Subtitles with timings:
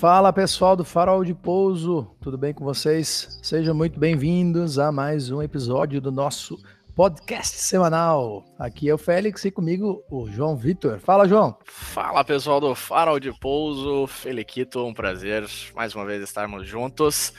[0.00, 3.38] Fala pessoal do Farol de Pouso, tudo bem com vocês?
[3.42, 6.58] Sejam muito bem-vindos a mais um episódio do nosso
[6.96, 8.42] podcast semanal.
[8.58, 11.00] Aqui é o Félix e comigo o João Vitor.
[11.00, 11.54] Fala, João.
[11.66, 17.34] Fala pessoal do Farol de Pouso, Feliquito, um prazer mais uma vez estarmos juntos.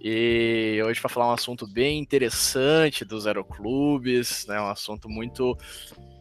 [0.00, 4.58] E hoje para falar um assunto bem interessante dos aeroclubes, né?
[4.58, 5.54] Um assunto muito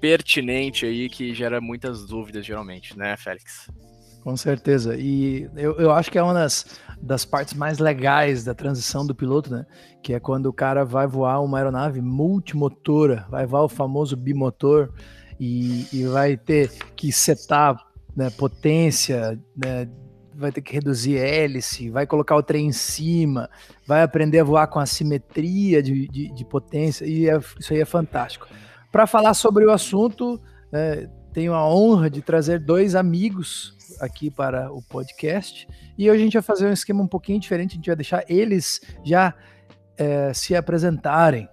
[0.02, 3.70] pertinente aí que gera muitas dúvidas geralmente, né, Félix?
[4.27, 4.98] Com certeza.
[4.98, 6.66] E eu, eu acho que é uma das,
[7.02, 9.66] das partes mais legais da transição do piloto, né?
[10.03, 14.91] Que é quando o cara vai voar uma aeronave multimotora, vai voar o famoso bimotor
[15.40, 17.77] e, e vai ter que setar
[18.17, 19.88] né, potência, né,
[20.36, 23.50] vai ter que reduzir hélice, vai colocar o trem em cima,
[23.88, 27.86] vai aprender a voar com assimetria de, de, de potência, e é, isso aí é
[27.86, 28.45] fantástico.
[28.92, 30.38] Para falar sobre o assunto,
[30.73, 36.23] é, tenho a honra de trazer dois amigos aqui para o podcast, e hoje a
[36.23, 39.35] gente vai fazer um esquema um pouquinho diferente, a gente vai deixar eles já
[39.95, 41.47] é, se apresentarem.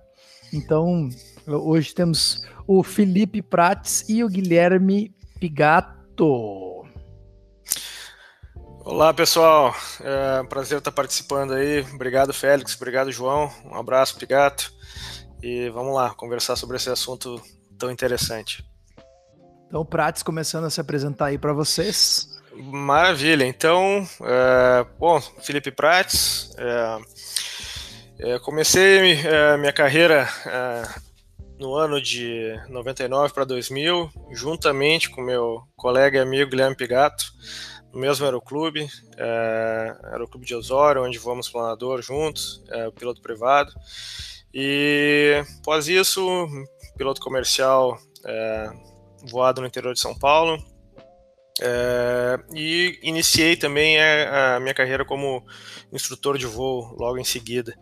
[0.50, 1.10] Então,
[1.46, 6.86] hoje temos o Felipe Prates e o Guilherme Pigato.
[8.86, 11.84] Olá pessoal, é um prazer estar participando aí.
[11.94, 14.72] Obrigado Félix, obrigado João, um abraço, Pigato.
[15.42, 17.38] E vamos lá conversar sobre esse assunto
[17.78, 18.64] tão interessante.
[19.74, 22.40] Então, Prates começando a se apresentar aí para vocês.
[22.54, 26.98] Maravilha, então, é, bom, Felipe Prates, é,
[28.20, 30.82] é, comecei é, minha carreira é,
[31.58, 37.24] no ano de 99 para 2000, juntamente com meu colega e amigo Guilherme Pigato
[37.92, 38.86] no mesmo aeroclube,
[39.18, 43.72] é, aeroclube de Osório, onde vamos planador juntos, é, piloto privado.
[44.54, 46.46] E após isso,
[46.96, 48.93] piloto comercial é,
[49.24, 50.62] voado no interior de São Paulo.
[51.60, 55.44] É, e iniciei também a, a, minha carreira como
[55.92, 57.72] instrutor de voo logo em seguida,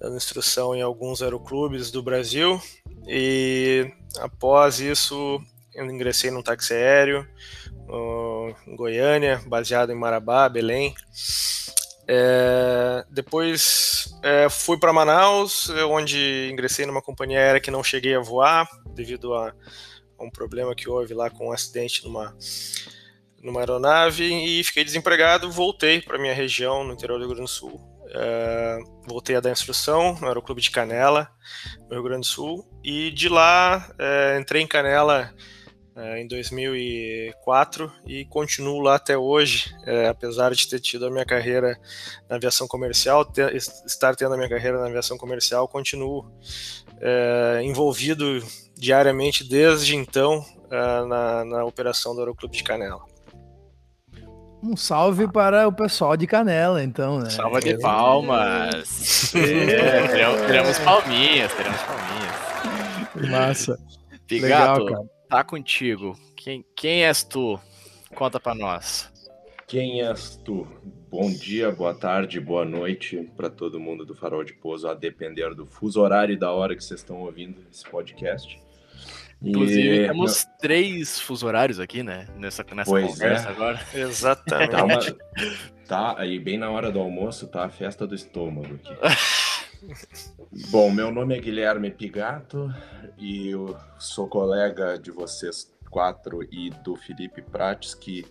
[0.00, 2.60] dando instrução em alguns aeroclubes do Brasil.
[3.06, 5.40] E após isso,
[5.74, 7.28] eu ingressei num táxi aéreo,
[8.66, 10.94] em Goiânia, baseado em Marabá, Belém.
[12.06, 18.20] É, depois é, fui para Manaus, onde ingressei numa companhia aérea que não cheguei a
[18.20, 19.54] voar, devido a,
[20.24, 22.36] um problema que houve lá com um acidente numa,
[23.42, 25.50] numa aeronave, e fiquei desempregado.
[25.50, 27.94] Voltei para minha região, no interior do Rio Grande do Sul.
[28.16, 31.28] É, voltei a dar instrução no Aeroclube de Canela,
[31.88, 35.34] no Rio Grande do Sul, e de lá é, entrei em Canela
[35.96, 39.74] é, em 2004 e continuo lá até hoje,
[40.08, 41.78] apesar de ter tido a minha carreira
[42.28, 46.30] na aviação comercial, ter, estar tendo a minha carreira na aviação comercial, continuo
[47.62, 48.42] envolvido
[48.76, 53.02] diariamente desde então é, na, na, operação do Aeroclube de Canela.
[54.62, 57.30] Um salve para o pessoal de Canela, então, né?
[57.30, 59.34] Salva de palmas!
[59.36, 63.30] é, teremos, teremos palminhas, teremos palminhas.
[63.30, 63.78] Massa.
[64.26, 66.16] Pigato, Legal, cara tá contigo.
[66.36, 67.58] Quem, quem és tu?
[68.14, 69.10] Conta para nós.
[69.66, 70.64] Quem és tu?
[71.10, 75.52] Bom dia, boa tarde, boa noite para todo mundo do Farol de Pouso, a depender
[75.52, 78.60] do fuso horário e da hora que vocês estão ouvindo esse podcast.
[79.44, 80.06] Inclusive, e...
[80.06, 82.26] temos três fuso horários aqui, né?
[82.36, 83.50] Nessa, nessa pois conversa é.
[83.50, 83.80] agora.
[83.94, 84.70] Exatamente.
[84.70, 85.00] Tá, uma...
[85.86, 88.94] tá, aí bem na hora do almoço, tá a festa do estômago aqui.
[90.70, 92.72] Bom, meu nome é Guilherme Pigato
[93.18, 98.24] e eu sou colega de vocês quatro e do Felipe Prates, que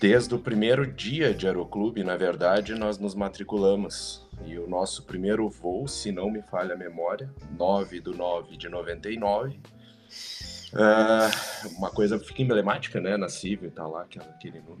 [0.00, 4.26] desde o primeiro dia de Aeroclube, na verdade, nós nos matriculamos.
[4.46, 8.68] E o nosso primeiro voo, se não me falha a memória, 9 do 9 de
[8.68, 9.60] 99.
[10.72, 13.16] Uh, uma coisa fica emblemática, né?
[13.16, 14.80] Na Civil tá lá aquele número.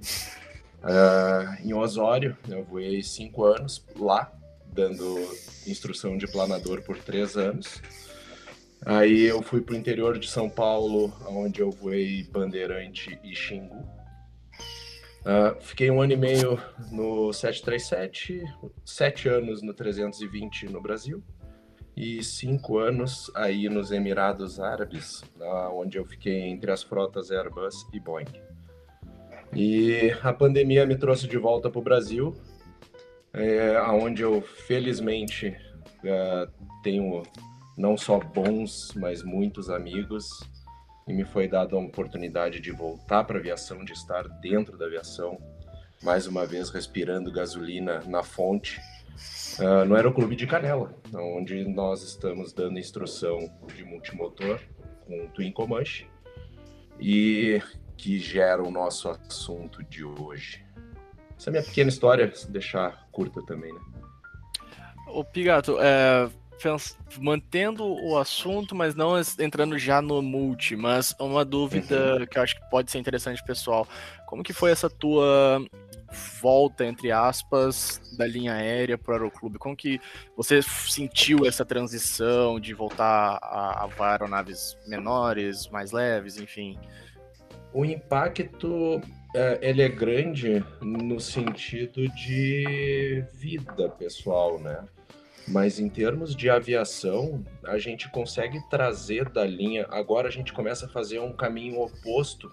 [0.82, 4.32] Uh, em Osório, eu voei cinco anos lá,
[4.72, 5.04] dando
[5.66, 7.82] instrução de planador por três anos.
[8.84, 13.86] Aí eu fui para o interior de São Paulo, onde eu voei Bandeirante e Xingu.
[15.20, 16.60] Uh, fiquei um ano e meio
[16.90, 18.42] no 737,
[18.84, 21.22] sete anos no 320 no Brasil
[21.96, 25.22] e cinco anos aí nos Emirados Árabes,
[25.72, 28.26] onde eu fiquei entre as frotas Airbus e Boeing.
[29.54, 32.34] E a pandemia me trouxe de volta para o Brasil
[33.32, 35.56] é, onde eu felizmente
[36.04, 36.48] é,
[36.82, 37.22] tenho
[37.76, 40.40] não só bons, mas muitos amigos
[41.08, 44.86] e me foi dada a oportunidade de voltar para a aviação, de estar dentro da
[44.86, 45.38] aviação,
[46.02, 48.80] mais uma vez respirando gasolina na fonte,
[49.58, 54.60] uh, no Aeroclube de Canela, onde nós estamos dando instrução de multimotor
[55.06, 56.06] com Twin Comanche
[56.98, 57.60] e
[57.96, 60.64] que gera o nosso assunto de hoje.
[61.36, 63.80] essa é a minha pequena história, deixar curta também, né?
[65.08, 66.30] Ô, Pigato, é,
[67.18, 72.26] mantendo o assunto, mas não entrando já no multi, mas uma dúvida uhum.
[72.26, 73.86] que eu acho que pode ser interessante, pessoal.
[74.26, 75.64] Como que foi essa tua
[76.40, 79.58] volta, entre aspas, da linha aérea para o aeroclube?
[79.58, 80.00] Como que
[80.36, 86.78] você sentiu essa transição de voltar a, a aeronaves menores, mais leves, enfim?
[87.72, 89.00] O impacto
[89.34, 94.84] é, ele é grande no sentido de vida pessoal, né?
[95.46, 99.86] Mas em termos de aviação, a gente consegue trazer da linha.
[99.90, 102.50] Agora a gente começa a fazer um caminho oposto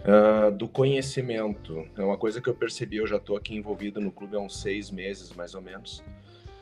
[0.00, 1.88] uh, do conhecimento.
[1.96, 4.60] É uma coisa que eu percebi, eu já estou aqui envolvido no clube há uns
[4.60, 6.00] seis meses, mais ou menos.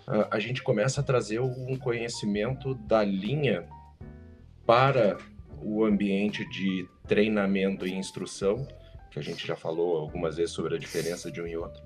[0.06, 3.66] Uh, a gente começa a trazer um conhecimento da linha
[4.66, 5.18] para
[5.60, 8.66] o ambiente de treinamento e instrução,
[9.10, 11.82] que a gente já falou algumas vezes sobre a diferença de um e outro.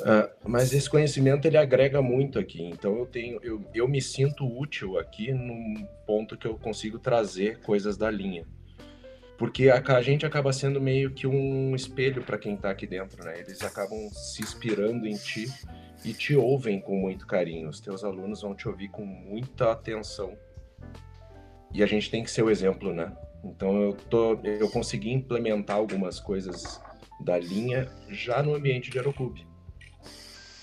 [0.00, 4.46] Uh, mas esse conhecimento ele agrega muito aqui, então eu tenho, eu, eu me sinto
[4.46, 8.46] útil aqui num ponto que eu consigo trazer coisas da linha,
[9.38, 13.24] porque a, a gente acaba sendo meio que um espelho para quem está aqui dentro,
[13.24, 13.38] né?
[13.38, 15.46] Eles acabam se inspirando em ti
[16.04, 17.68] e te ouvem com muito carinho.
[17.68, 20.36] Os teus alunos vão te ouvir com muita atenção
[21.72, 23.12] e a gente tem que ser o exemplo, né?
[23.44, 26.80] Então eu tô, eu consegui implementar algumas coisas
[27.20, 29.45] da linha já no ambiente de aeroclube.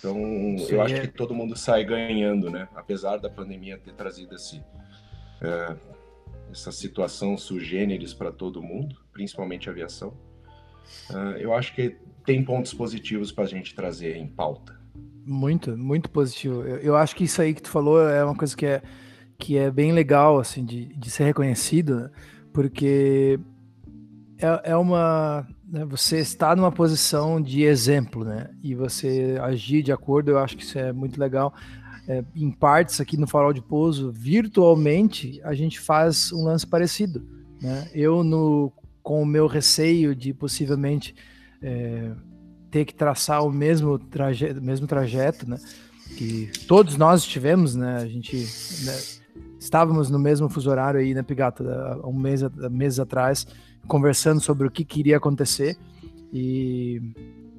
[0.03, 0.15] Então,
[0.57, 2.67] Sim, eu acho que todo mundo sai ganhando, né?
[2.75, 4.61] Apesar da pandemia ter trazido esse,
[5.41, 5.77] é,
[6.51, 10.13] essa situação sugêneres para todo mundo, principalmente a aviação,
[11.09, 11.95] é, eu acho que
[12.25, 14.77] tem pontos positivos para a gente trazer em pauta.
[15.25, 16.63] Muito, muito positivo.
[16.63, 18.81] Eu, eu, acho que isso aí que tu falou é uma coisa que é,
[19.39, 22.11] que é bem legal, assim, de, de ser reconhecido, né?
[22.51, 23.39] porque
[24.37, 28.51] é, é uma né, você está numa posição de exemplo, né?
[28.61, 31.51] E você agir de acordo, eu acho que isso é muito legal.
[32.07, 37.25] É, em partes aqui no Farol de Pouso, virtualmente, a gente faz um lance parecido.
[37.59, 37.89] Né?
[37.91, 38.71] Eu, no,
[39.01, 41.15] com o meu receio de possivelmente
[41.59, 42.11] é,
[42.69, 45.57] ter que traçar o mesmo, traje mesmo trajeto, né?
[46.15, 47.95] que todos nós tivemos, né?
[47.95, 48.37] a gente
[48.85, 48.99] né,
[49.59, 51.63] estávamos no mesmo fuso horário aí, né, Pigata,
[52.03, 53.47] um mês, meses atrás,
[53.87, 55.77] conversando sobre o que queria acontecer
[56.31, 57.01] e,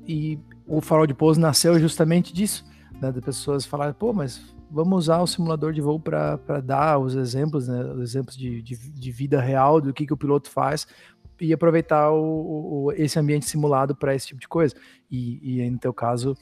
[0.06, 2.65] e o Farol de Pouso nasceu justamente disso,
[3.00, 7.15] né, de pessoas falarem, pô, mas vamos usar o simulador de voo para dar os
[7.15, 10.87] exemplos, né, os exemplos de, de, de, vida real do que, que o piloto faz
[11.41, 14.75] e aproveitar o, o esse ambiente simulado para esse tipo de coisa.
[15.11, 16.37] E, e no teu caso,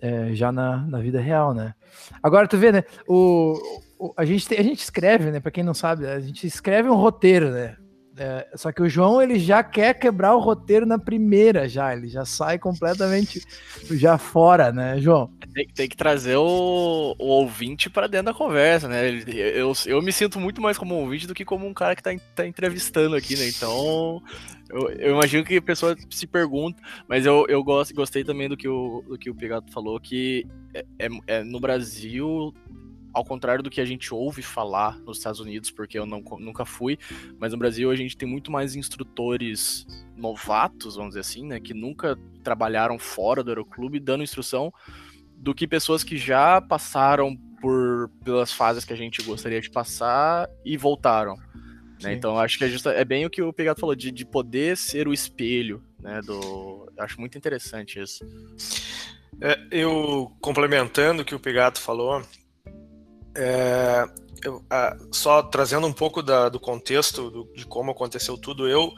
[0.00, 1.74] é, já na, na vida real, né?
[2.22, 2.84] Agora tu vê, né?
[3.06, 3.56] O,
[3.98, 5.40] o a, gente, a gente escreve, né?
[5.40, 7.76] Para quem não sabe, a gente escreve um roteiro, né?
[8.22, 12.06] É, só que o João ele já quer quebrar o roteiro na primeira, já ele
[12.06, 13.42] já sai completamente
[13.90, 15.28] já fora, né, João?
[15.52, 19.08] Tem, tem que trazer o, o ouvinte para dentro da conversa, né?
[19.26, 22.02] Eu, eu me sinto muito mais como um ouvinte do que como um cara que
[22.02, 23.48] tá, tá entrevistando aqui, né?
[23.48, 24.22] Então
[24.70, 28.56] eu, eu, imagino que a pessoa se pergunta, mas eu, eu gosto, gostei também do
[28.56, 32.54] que o, do que o Pigato falou, que é, é, é no Brasil
[33.12, 36.64] ao contrário do que a gente ouve falar nos Estados Unidos, porque eu não, nunca
[36.64, 36.98] fui,
[37.38, 41.74] mas no Brasil a gente tem muito mais instrutores novatos, vamos dizer assim, né, que
[41.74, 44.72] nunca trabalharam fora do aeroclube dando instrução,
[45.36, 50.48] do que pessoas que já passaram por pelas fases que a gente gostaria de passar
[50.64, 51.36] e voltaram.
[52.02, 52.12] Né?
[52.12, 54.76] Então acho que é, justa, é bem o que o Pegato falou, de, de poder
[54.76, 56.20] ser o espelho, né?
[56.20, 58.26] Do, eu acho muito interessante isso.
[59.40, 62.22] É, eu complementando o que o Pegato falou,
[63.34, 64.08] é,
[64.44, 64.62] eu,
[65.10, 68.92] só trazendo um pouco da, do contexto do, de como aconteceu tudo, eu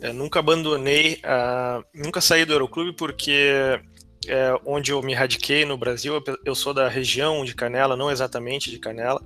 [0.00, 3.80] é, nunca abandonei, a, nunca saí do Aeroclube porque
[4.28, 8.70] é, onde eu me radiquei no Brasil, eu, sou da região de Canela, não exatamente
[8.70, 9.22] de Canela,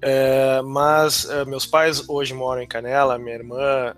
[0.00, 3.94] é, mas é, meus pais hoje moram em Canela, minha irmã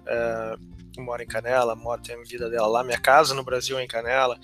[0.96, 3.84] é, mora em Canela, mora, tem a vida dela lá, minha casa no Brasil é
[3.84, 4.38] em Canela.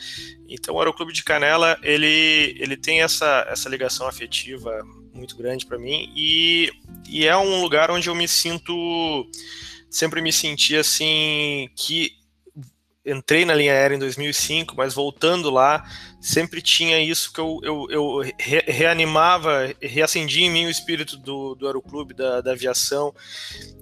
[0.48, 5.78] Então o Aeroclube de Canela, ele, ele tem essa, essa ligação afetiva muito grande para
[5.78, 6.70] mim e,
[7.08, 9.28] e é um lugar onde eu me sinto
[9.90, 12.12] sempre me senti assim que
[13.04, 15.84] entrei na linha aérea em 2005, mas voltando lá,
[16.20, 21.54] sempre tinha isso que eu, eu, eu re, reanimava, reacendia em mim o espírito do,
[21.54, 23.14] do aeroclube, da, da aviação.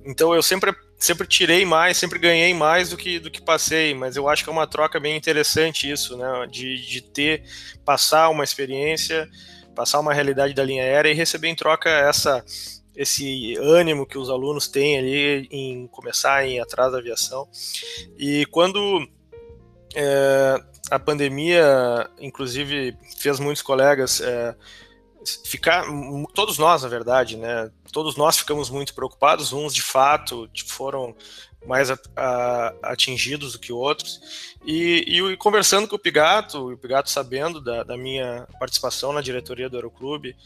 [0.05, 4.17] Então eu sempre, sempre tirei mais, sempre ganhei mais do que, do que passei, mas
[4.17, 6.47] eu acho que é uma troca bem interessante isso, né?
[6.51, 7.43] De, de ter,
[7.85, 9.29] passar uma experiência
[9.77, 12.43] passar uma realidade da linha aérea e receber em troca essa
[12.97, 17.47] esse ânimo que os alunos têm ali em começar em atrás da aviação.
[18.17, 19.07] E quando
[19.95, 24.55] é, a pandemia, inclusive, fez muitos colegas é,
[25.45, 25.85] ficar,
[26.35, 27.71] todos nós, na verdade, né?
[27.93, 31.15] Todos nós ficamos muito preocupados, uns de fato foram
[31.67, 34.21] mais a, a, atingidos do que outros.
[34.65, 39.69] E, e, conversando com o Pigato, o Pigato sabendo da, da, minha participação na diretoria
[39.69, 40.37] do Aeroclube,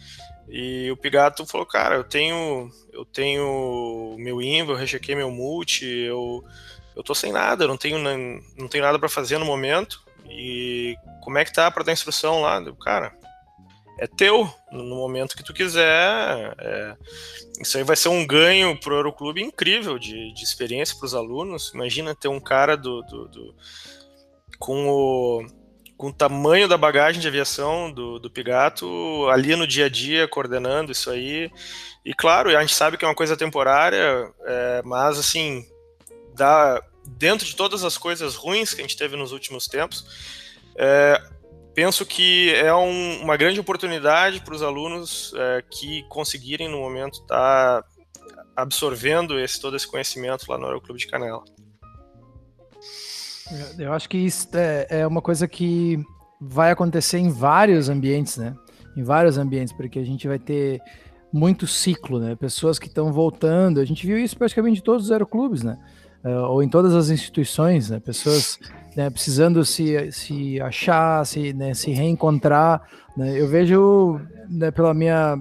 [0.51, 5.87] e o Pigato falou, cara, eu tenho eu tenho meu INVA, eu rechequei meu multi,
[5.87, 6.45] eu,
[6.95, 10.97] eu tô sem nada, eu não tenho, não, tenho nada para fazer no momento, e
[11.23, 12.61] como é que tá para dar instrução lá?
[12.61, 13.15] Eu, cara,
[13.99, 16.55] é teu no momento que tu quiser.
[16.59, 16.97] É,
[17.61, 21.15] isso aí vai ser um ganho para o Aeroclube incrível de, de experiência para os
[21.15, 21.71] alunos.
[21.75, 23.55] Imagina ter um cara do, do, do,
[24.59, 25.47] com, o,
[26.01, 30.27] com o tamanho da bagagem de aviação do, do Pigato ali no dia a dia,
[30.27, 31.53] coordenando isso aí.
[32.03, 35.63] E claro, a gente sabe que é uma coisa temporária, é, mas assim,
[36.35, 40.07] dá, dentro de todas as coisas ruins que a gente teve nos últimos tempos,
[40.75, 41.23] é,
[41.75, 47.21] penso que é um, uma grande oportunidade para os alunos é, que conseguirem no momento
[47.21, 47.89] estar tá
[48.57, 51.45] absorvendo esse, todo esse conhecimento lá no Aeroclube de Canela.
[53.79, 55.99] Eu acho que isso é, é uma coisa que
[56.41, 58.55] vai acontecer em vários ambientes, né?
[58.97, 60.81] Em vários ambientes, porque a gente vai ter
[61.33, 62.35] muito ciclo, né?
[62.35, 63.81] Pessoas que estão voltando.
[63.81, 65.79] A gente viu isso praticamente em todos os aeroclubes, né?
[66.25, 68.01] Uh, ou em todas as instituições, né?
[68.01, 68.59] Pessoas
[68.97, 72.83] né, precisando se, se achar, se, né, se reencontrar.
[73.17, 73.41] Né?
[73.41, 75.39] Eu vejo, né, pela minha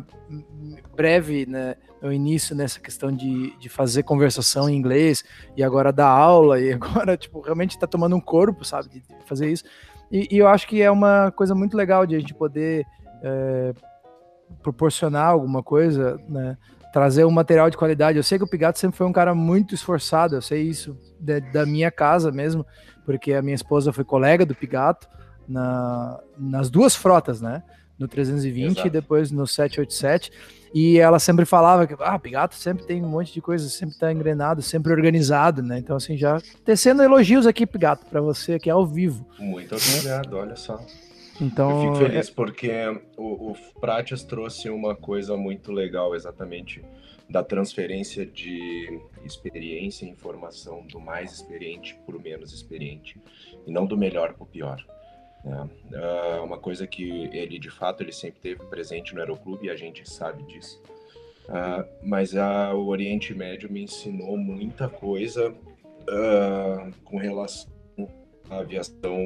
[0.96, 5.24] breve né, meu início nessa questão de, de fazer conversação em inglês
[5.56, 9.52] e agora dar aula e agora tipo realmente está tomando um corpo, sabe, de fazer
[9.52, 9.64] isso.
[10.12, 12.86] E, e, eu acho que é uma coisa muito legal de a gente poder
[13.22, 13.74] é,
[14.64, 16.58] proporcionar alguma coisa, né?
[16.92, 18.18] Trazer um material de qualidade.
[18.18, 21.40] Eu sei que o Pigato sempre foi um cara muito esforçado, eu sei isso de,
[21.40, 22.66] da minha casa mesmo
[23.10, 25.10] porque a minha esposa foi colega do Pigato
[25.48, 27.64] na, nas duas frotas, né?
[27.98, 28.88] No 320 Exato.
[28.88, 30.32] e depois no 787.
[30.74, 34.12] E ela sempre falava que ah, Pigato sempre tem um monte de coisa, sempre tá
[34.12, 35.80] engrenado, sempre organizado, né?
[35.80, 39.26] Então, assim, já tecendo elogios aqui, Pigato, para você aqui ao vivo.
[39.40, 40.80] Muito obrigado, olha só.
[41.42, 42.32] Então, eu fico feliz é...
[42.34, 46.84] porque o, o Prates trouxe uma coisa muito legal, exatamente
[47.30, 53.22] da transferência de experiência e informação do mais experiente para o menos experiente
[53.68, 54.84] e não do melhor para o pior.
[55.46, 59.76] É, uma coisa que ele de fato ele sempre teve presente no Aeroclube e a
[59.76, 60.82] gente sabe disso.
[61.50, 67.72] Uh, mas a, o Oriente Médio me ensinou muita coisa uh, com relação
[68.50, 69.18] à aviação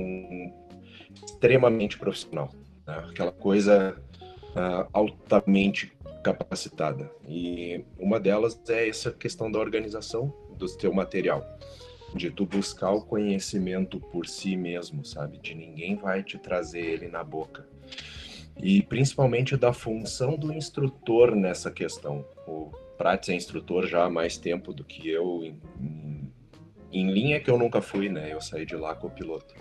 [1.25, 2.49] extremamente profissional.
[2.87, 3.05] Né?
[3.09, 4.01] Aquela coisa
[4.55, 5.91] uh, altamente
[6.23, 7.11] capacitada.
[7.27, 11.45] E uma delas é essa questão da organização do teu material,
[12.15, 15.37] de tu buscar o conhecimento por si mesmo, sabe?
[15.37, 17.67] De ninguém vai te trazer ele na boca.
[18.57, 22.25] E principalmente da função do instrutor nessa questão.
[22.47, 26.31] O Prats é instrutor já há mais tempo do que eu em, em,
[26.91, 28.31] em linha que eu nunca fui, né?
[28.31, 29.55] Eu saí de lá com o piloto.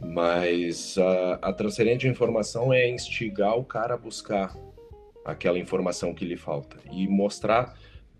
[0.00, 4.56] Mas a, a transferência de informação é instigar o cara a buscar
[5.24, 7.74] aquela informação que lhe falta e mostrar,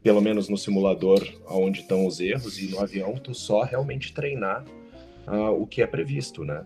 [0.07, 4.65] pelo menos no simulador, onde estão os erros e no avião tu só realmente treinar
[5.27, 6.65] uh, o que é previsto, né?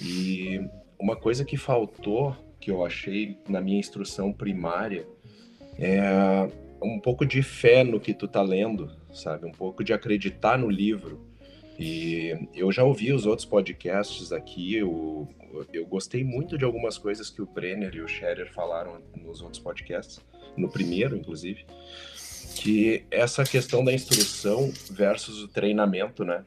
[0.00, 0.60] E
[0.96, 5.08] uma coisa que faltou, que eu achei na minha instrução primária,
[5.76, 6.48] é
[6.80, 9.44] um pouco de fé no que tu tá lendo, sabe?
[9.44, 11.20] Um pouco de acreditar no livro.
[11.76, 15.26] E eu já ouvi os outros podcasts aqui, o,
[15.72, 19.60] eu gostei muito de algumas coisas que o Brenner e o Scherer falaram nos outros
[19.60, 20.20] podcasts,
[20.56, 21.66] no primeiro, inclusive,
[22.54, 26.42] que essa questão da instrução versus o treinamento, né?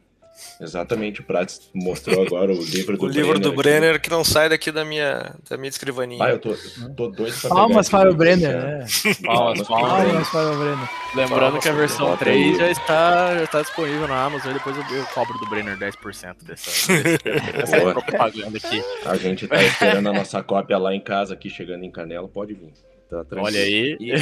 [0.59, 4.05] Exatamente, o Prats mostrou agora o livro do O livro Brenner do Brenner aqui.
[4.05, 6.23] que não sai daqui da minha, da minha escrivaninha.
[6.23, 6.55] Ah, eu tô,
[6.95, 8.85] tô doido pra Palmas para o Brenner, né?
[9.23, 10.89] Palmas, palmas, para o Brenner.
[11.15, 14.75] Lembrando palmas, que a versão 3 já está, já está disponível na Amazon e depois
[14.77, 18.83] eu, eu cobro do Brenner 10% dessa, dessa propaganda aqui.
[19.05, 22.53] A gente tá esperando a nossa cópia lá em casa, aqui chegando em Canela, pode
[22.53, 22.73] vir.
[23.11, 23.97] Tá Olha aí.
[23.99, 24.13] E,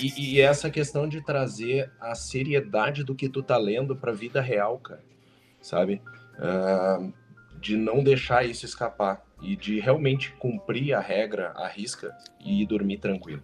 [0.00, 4.40] e, e, essa questão de trazer a seriedade do que tu tá lendo pra vida
[4.40, 5.00] real, cara
[5.64, 6.00] sabe?
[6.36, 7.12] Uh,
[7.58, 12.98] de não deixar isso escapar e de realmente cumprir a regra, a risca e dormir
[12.98, 13.42] tranquilo.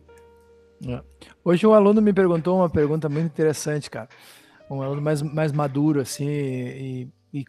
[0.87, 1.00] É.
[1.44, 4.09] Hoje um aluno me perguntou uma pergunta muito interessante, cara.
[4.70, 7.44] Um aluno mais, mais maduro, assim, e, e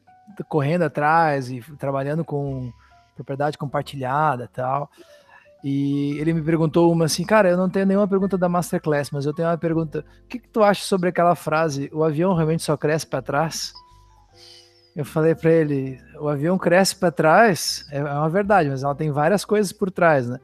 [0.48, 2.72] correndo atrás e trabalhando com
[3.16, 4.90] propriedade compartilhada e tal.
[5.64, 9.26] E ele me perguntou uma assim, cara, eu não tenho nenhuma pergunta da Masterclass, mas
[9.26, 10.04] eu tenho uma pergunta.
[10.24, 13.74] O que, que tu acha sobre aquela frase, o avião realmente só cresce para trás?
[14.96, 18.96] eu falei para ele, o avião cresce para trás, é, é uma verdade, mas ela
[18.96, 20.38] tem várias coisas por trás, né?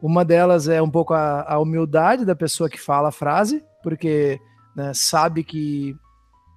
[0.00, 4.40] Uma delas é um pouco a, a humildade da pessoa que fala a frase, porque
[4.74, 5.94] né, sabe que,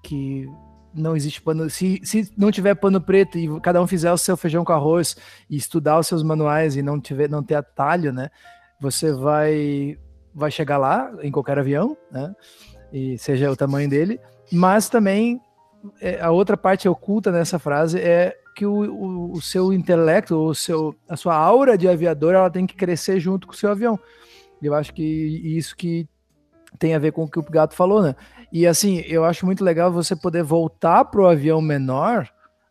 [0.02, 0.48] que
[0.96, 1.70] não existe pano.
[1.70, 5.16] Se, se não tiver pano preto e cada um fizer o seu feijão com arroz
[5.50, 8.30] e estudar os seus manuais e não tiver não ter atalho, né?
[8.80, 9.98] Você vai
[10.34, 12.34] vai chegar lá em qualquer avião, né?
[12.92, 14.20] E seja o tamanho dele,
[14.52, 15.42] mas também
[16.02, 20.56] é, a outra parte oculta nessa frase é que o, o, o, seu intelecto, o
[20.56, 24.00] seu, a sua aura de aviador, ela tem que crescer junto com o seu avião.
[24.62, 26.08] Eu acho que isso que
[26.80, 28.16] tem a ver com o que o Gato falou, né?
[28.52, 32.30] E assim, eu acho muito legal você poder voltar para o avião menor,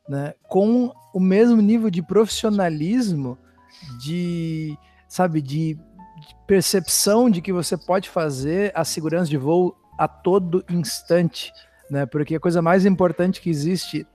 [0.08, 3.38] né, com o mesmo nível de profissionalismo,
[4.00, 4.76] de,
[5.08, 10.64] sabe, de, de percepção de que você pode fazer a segurança de voo a todo
[10.68, 11.52] instante
[11.90, 12.06] né?
[12.06, 14.06] Porque a coisa mais importante que existe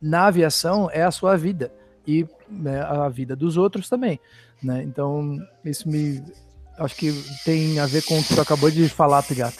[0.00, 1.72] na aviação é a sua vida
[2.06, 4.20] e né, a vida dos outros também,
[4.62, 4.82] né?
[4.82, 6.22] Então isso me
[6.78, 7.12] acho que
[7.44, 9.58] tem a ver com o que tu acabou de falar, Pigato.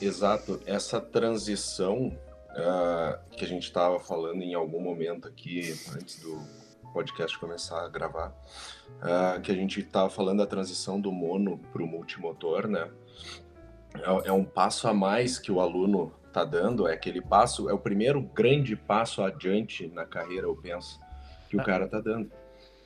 [0.00, 2.08] Exato, essa transição
[2.50, 6.38] uh, que a gente estava falando em algum momento aqui antes do
[6.92, 11.82] podcast começar a gravar, uh, que a gente estava falando da transição do mono para
[11.82, 12.90] o multimotor, né?
[13.94, 17.72] É, é um passo a mais que o aluno está dando é aquele passo, é
[17.72, 21.00] o primeiro grande passo adiante na carreira, eu penso,
[21.48, 21.64] que o ah.
[21.64, 22.30] cara está dando.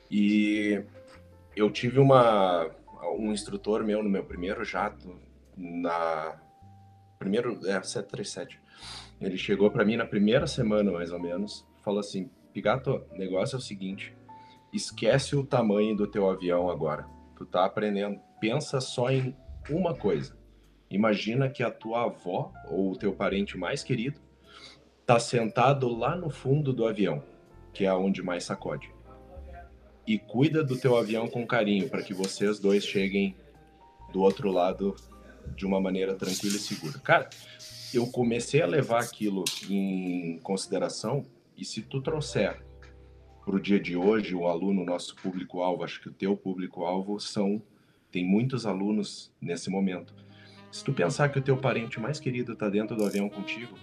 [0.09, 0.85] E
[1.57, 2.71] eu tive uma
[3.19, 5.19] um instrutor meu no meu primeiro jato
[5.57, 6.39] na
[7.21, 8.59] primeiro é 737.
[9.21, 13.57] Ele chegou para mim na primeira semana mais ou menos, falou assim: "Pigato, o negócio
[13.57, 14.17] é o seguinte,
[14.73, 17.07] esquece o tamanho do teu avião agora.
[17.37, 19.37] Tu tá aprendendo, pensa só em
[19.69, 20.35] uma coisa.
[20.91, 24.19] Imagina que a tua avó ou o teu parente mais querido
[25.03, 27.23] está sentado lá no fundo do avião,
[27.75, 28.91] que é onde mais sacode.
[30.07, 33.37] E cuida do teu avião com carinho para que vocês dois cheguem
[34.11, 34.97] do outro lado
[35.57, 36.99] de uma maneira tranquila e segura.
[36.99, 37.29] Cara,
[37.93, 41.25] eu comecei a levar aquilo em consideração
[41.57, 42.63] e se tu trouxer
[43.45, 47.63] para o dia de hoje um aluno nosso público-alvo, acho que o teu público-alvo são
[48.11, 50.13] tem muitos alunos nesse momento
[50.71, 53.77] se tu pensar que o teu parente mais querido está dentro do avião contigo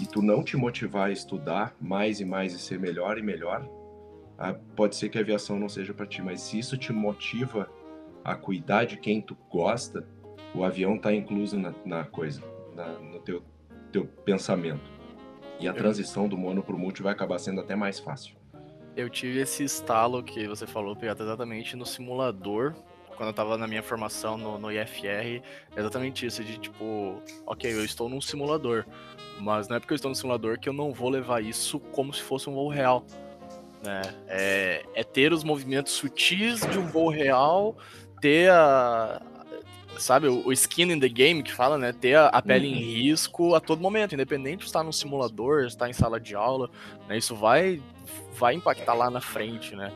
[0.00, 3.68] e tu não te motivar a estudar mais e mais e ser melhor e melhor,
[4.36, 7.70] ah, pode ser que a aviação não seja para ti, mas se isso te motiva
[8.24, 10.06] a cuidar de quem tu gosta,
[10.56, 12.42] o avião está incluso na, na coisa,
[12.74, 13.42] na, no teu,
[13.92, 14.90] teu pensamento.
[15.60, 18.34] E a transição do mono para o multi vai acabar sendo até mais fácil.
[18.94, 22.74] Eu tive esse estalo que você falou, Piata, exatamente no simulador
[23.16, 25.42] quando eu tava na minha formação no, no IFR,
[25.76, 28.84] exatamente isso, de tipo, ok, eu estou num simulador,
[29.40, 32.12] mas não é porque eu estou no simulador que eu não vou levar isso como
[32.12, 33.04] se fosse um voo real.
[33.82, 34.02] Né?
[34.28, 37.76] É, é ter os movimentos sutis de um voo real,
[38.20, 39.20] ter a,
[39.98, 41.92] sabe, o, skin in the game que fala, né?
[41.92, 42.74] Ter a, a pele uhum.
[42.74, 46.70] em risco a todo momento, independente de estar num simulador, estar em sala de aula,
[47.08, 47.16] né?
[47.16, 47.82] Isso vai,
[48.34, 49.92] vai impactar lá na frente, né?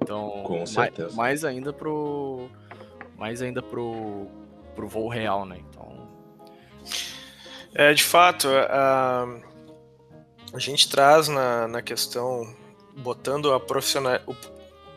[0.00, 1.08] Então, Com certeza.
[1.08, 2.48] Mais, mais ainda pro,
[3.16, 4.26] mais ainda pro,
[4.74, 5.58] pro voo real, né?
[5.68, 5.92] Então.
[7.74, 9.26] É, de fato, a,
[10.52, 12.54] a gente traz na, na questão,
[12.98, 14.34] botando a profissional, o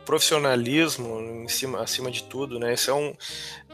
[0.05, 2.73] profissionalismo em cima, acima de tudo, né?
[2.73, 3.13] Isso é, um,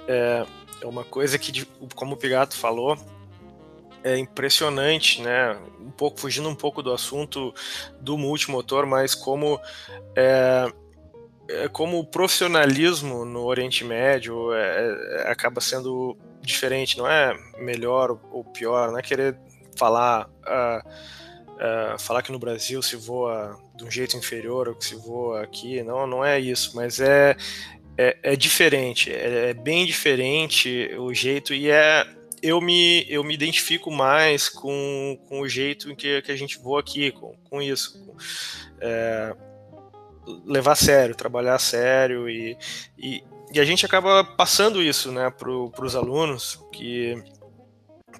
[0.07, 0.45] é,
[0.81, 1.65] é uma coisa que,
[1.95, 2.97] como o Pirato falou,
[4.03, 5.57] é impressionante, né?
[5.79, 7.53] Um pouco fugindo um pouco do assunto
[7.99, 9.59] do multimotor, mas como
[10.15, 10.71] é,
[11.47, 18.17] é, como o profissionalismo no Oriente Médio é, é, acaba sendo diferente, não é melhor
[18.31, 19.37] ou pior, não é querer
[19.77, 20.89] falar uh,
[21.51, 25.43] uh, falar que no Brasil se voa de um jeito inferior ou que se voa
[25.43, 27.35] aqui, não, não é isso, mas é,
[27.97, 32.05] é, é diferente, é, é, bem diferente o jeito e é
[32.41, 36.57] eu me, eu me identifico mais com, com o jeito em que, que a gente
[36.57, 38.03] voa aqui, com, com isso.
[38.03, 38.15] Com,
[38.79, 39.35] é,
[40.45, 42.57] levar a sério, trabalhar a sério e,
[42.97, 43.23] e,
[43.53, 47.15] e a gente acaba passando isso né, para os alunos que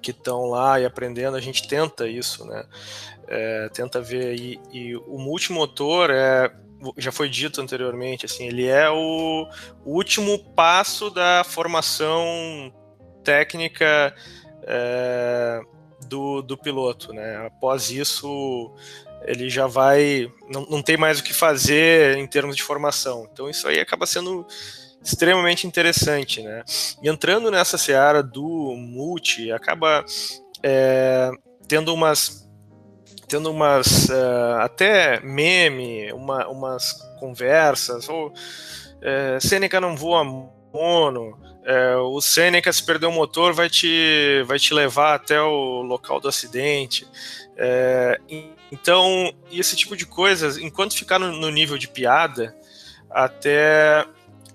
[0.00, 2.64] que estão lá e aprendendo, a gente tenta isso, né?
[3.28, 6.52] É, tenta ver e, e, o multimotor é
[6.96, 9.48] já foi dito anteriormente, assim, ele é o,
[9.84, 12.72] último passo da formação
[13.22, 14.14] técnica
[14.62, 15.60] é,
[16.06, 17.46] do, do piloto, né?
[17.46, 18.72] Após isso,
[19.24, 20.30] ele já vai.
[20.48, 23.28] Não, não tem mais o que fazer em termos de formação.
[23.32, 24.46] Então isso aí acaba sendo
[25.02, 26.62] extremamente interessante, né?
[27.02, 30.04] E entrando nessa seara do multi, acaba
[30.62, 31.30] é,
[31.66, 32.41] tendo umas
[33.28, 42.02] tendo umas uh, até meme, uma, umas conversas, ou uh, Sêneca não voa mono, uh,
[42.14, 46.28] o Sêneca se perder o motor vai te, vai te levar até o local do
[46.28, 47.06] acidente.
[48.70, 52.54] então, esse tipo de coisas, enquanto ficar no, no nível de piada,
[53.10, 54.06] até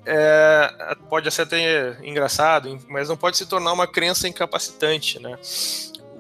[0.09, 5.37] é, pode ser até engraçado, mas não pode se tornar uma crença incapacitante, né?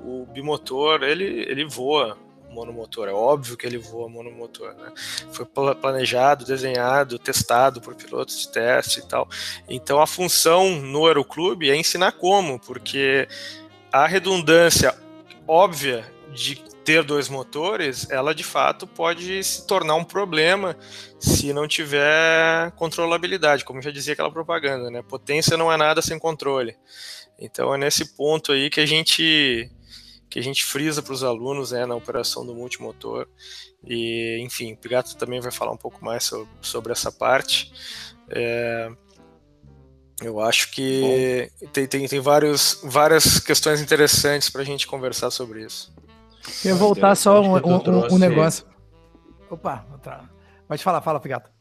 [0.03, 2.17] O bimotor, ele, ele voa
[2.57, 4.91] monomotor, é óbvio que ele voa monomotor, né?
[5.31, 9.29] Foi planejado, desenhado, testado por pilotos de teste e tal.
[9.69, 13.27] Então a função no aeroclube é ensinar como, porque
[13.91, 14.97] a redundância
[15.47, 20.75] óbvia de ter dois motores, ela de fato pode se tornar um problema
[21.19, 25.01] se não tiver controlabilidade, como já dizia aquela propaganda, né?
[25.01, 26.77] Potência não é nada sem controle.
[27.37, 29.69] Então é nesse ponto aí que a gente
[30.29, 33.27] que a gente frisa para os alunos né, na operação do multimotor.
[33.85, 37.71] E, enfim, o Pigato também vai falar um pouco mais sobre, sobre essa parte.
[38.29, 38.89] É,
[40.21, 45.63] eu acho que tem, tem, tem vários, várias questões interessantes para a gente conversar sobre
[45.63, 45.93] isso.
[46.61, 48.65] Queria voltar só um, um, um, negócio.
[49.49, 49.85] Opa,
[50.67, 51.56] pode falar, fala, Pigato.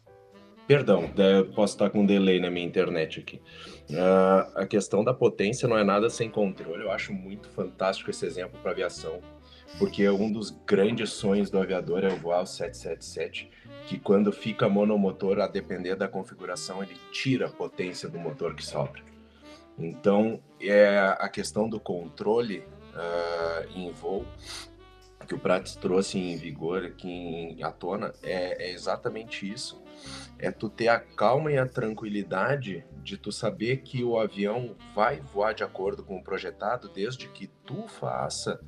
[0.67, 1.09] Perdão,
[1.55, 3.41] posso estar com um delay na minha internet aqui.
[3.89, 6.83] Uh, a questão da potência não é nada sem controle.
[6.83, 9.21] Eu acho muito fantástico esse exemplo para aviação,
[9.79, 13.49] porque um dos grandes sonhos do aviador é voar o 777,
[13.87, 18.65] que quando fica monomotor, a depender da configuração, ele tira a potência do motor que
[18.67, 19.01] sobra.
[19.79, 24.27] Então, é a questão do controle uh, em voo
[25.27, 29.83] que o Prates trouxe em vigor aqui em, à tona é, é, exatamente isso.
[30.39, 35.21] É tu ter a calma e a tranquilidade de tu saber que o avião vai
[35.21, 38.61] voar de acordo com o projetado, desde que tu faça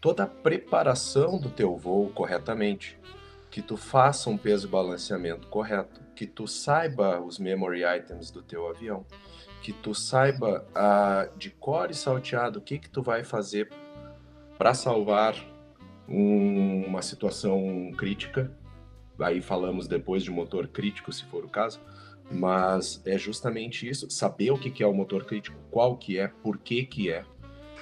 [0.00, 2.98] toda a preparação do teu voo corretamente,
[3.50, 8.68] que tu faça um peso balanceamento correto, que tu saiba os memory items do teu
[8.68, 9.06] avião,
[9.62, 11.54] que tu saiba uh, de
[11.90, 13.70] e salteado o que que tu vai fazer
[14.58, 15.34] para salvar
[16.08, 18.50] um, uma situação crítica.
[19.18, 21.80] Aí falamos depois de motor crítico, se for o caso.
[22.30, 26.58] Mas é justamente isso, saber o que é o motor crítico, qual que é, por
[26.58, 27.24] que que é.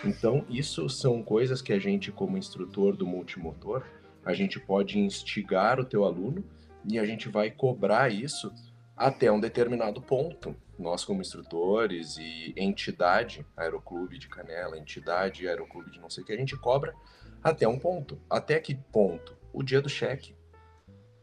[0.04, 3.82] Então, isso são coisas que a gente, como instrutor do multimotor,
[4.24, 6.44] a gente pode instigar o teu aluno
[6.86, 8.52] e a gente vai cobrar isso
[8.96, 10.54] até um determinado ponto.
[10.78, 16.32] Nós, como instrutores e entidade, Aeroclube de Canela, entidade Aeroclube de não sei o que,
[16.32, 16.94] a gente cobra
[17.42, 18.18] até um ponto.
[18.28, 19.36] Até que ponto?
[19.52, 20.34] O dia do cheque.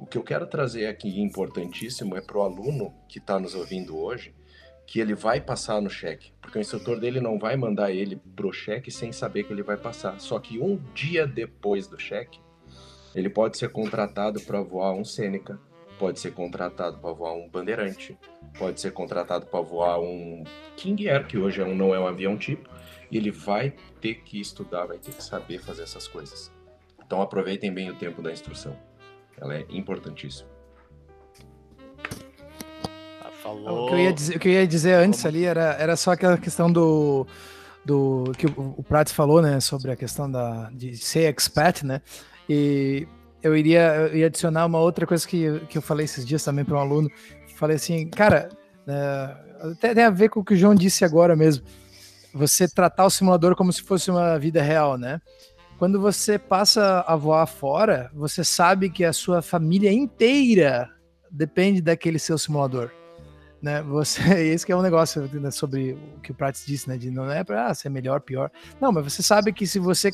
[0.01, 3.95] O que eu quero trazer aqui importantíssimo é para o aluno que está nos ouvindo
[3.95, 4.33] hoje,
[4.87, 8.51] que ele vai passar no cheque, porque o instrutor dele não vai mandar ele pro
[8.51, 10.19] cheque sem saber que ele vai passar.
[10.19, 12.39] Só que um dia depois do cheque,
[13.13, 15.61] ele pode ser contratado para voar um Sêneca,
[15.99, 18.17] pode ser contratado para voar um Bandeirante,
[18.57, 20.43] pode ser contratado para voar um
[20.77, 22.67] King Air, que hoje é um, não é um avião tipo,
[23.11, 26.51] e ele vai ter que estudar, vai ter que saber fazer essas coisas.
[27.05, 28.75] Então aproveitem bem o tempo da instrução.
[29.39, 30.49] Ela é importantíssima.
[33.21, 33.85] Ah, falou.
[33.85, 36.37] O que eu ia dizer, que eu ia dizer antes ali era, era só aquela
[36.37, 37.25] questão do,
[37.85, 42.01] do que o, o Prats falou, né, sobre a questão da, de ser expat, né,
[42.47, 43.07] e
[43.41, 46.63] eu iria, eu ia adicionar uma outra coisa que, que eu falei esses dias também
[46.63, 47.09] para um aluno,
[47.55, 48.49] falei assim, cara,
[48.87, 49.37] é,
[49.71, 51.65] até tem a ver com o que o João disse agora mesmo,
[52.33, 55.19] você tratar o simulador como se fosse uma vida real, né?
[55.81, 60.87] Quando você passa a voar fora, você sabe que a sua família inteira
[61.31, 62.91] depende daquele seu simulador.
[63.59, 64.21] Né, você,
[64.53, 67.31] esse que é um negócio né, sobre o que o Prates disse, né, de não
[67.31, 68.51] é para ah, ser melhor, pior.
[68.79, 70.11] Não, mas você sabe que se você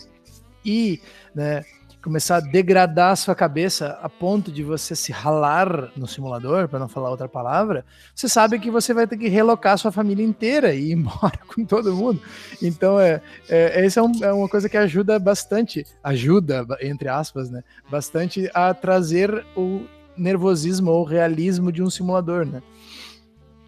[0.64, 1.02] ir,
[1.36, 1.66] né,
[2.08, 6.80] começar a degradar a sua cabeça a ponto de você se ralar no simulador, para
[6.80, 7.84] não falar outra palavra,
[8.16, 11.38] você sabe que você vai ter que relocar a sua família inteira e ir embora
[11.54, 12.22] com todo mundo.
[12.62, 17.50] Então, é, é, essa é, um, é uma coisa que ajuda bastante, ajuda, entre aspas,
[17.50, 19.82] né, bastante a trazer o
[20.16, 22.64] nervosismo ou realismo de um simulador, né?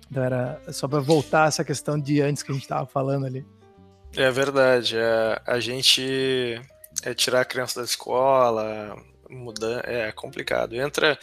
[0.10, 3.46] Então era só para voltar essa questão de antes que a gente estava falando ali.
[4.16, 4.96] É verdade.
[4.98, 6.58] É, a gente
[7.04, 8.96] é tirar a criança da escola,
[9.30, 10.76] muda é complicado.
[10.76, 11.18] Entra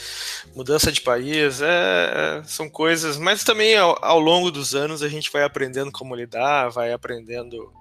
[0.54, 5.08] mudança de país, é, é, são coisas, mas também ao, ao, longo dos anos a
[5.08, 7.72] gente vai aprendendo como lidar, vai aprendendo,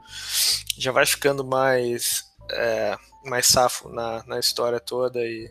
[0.77, 5.49] já vai ficando mais é, mais safo na, na história toda e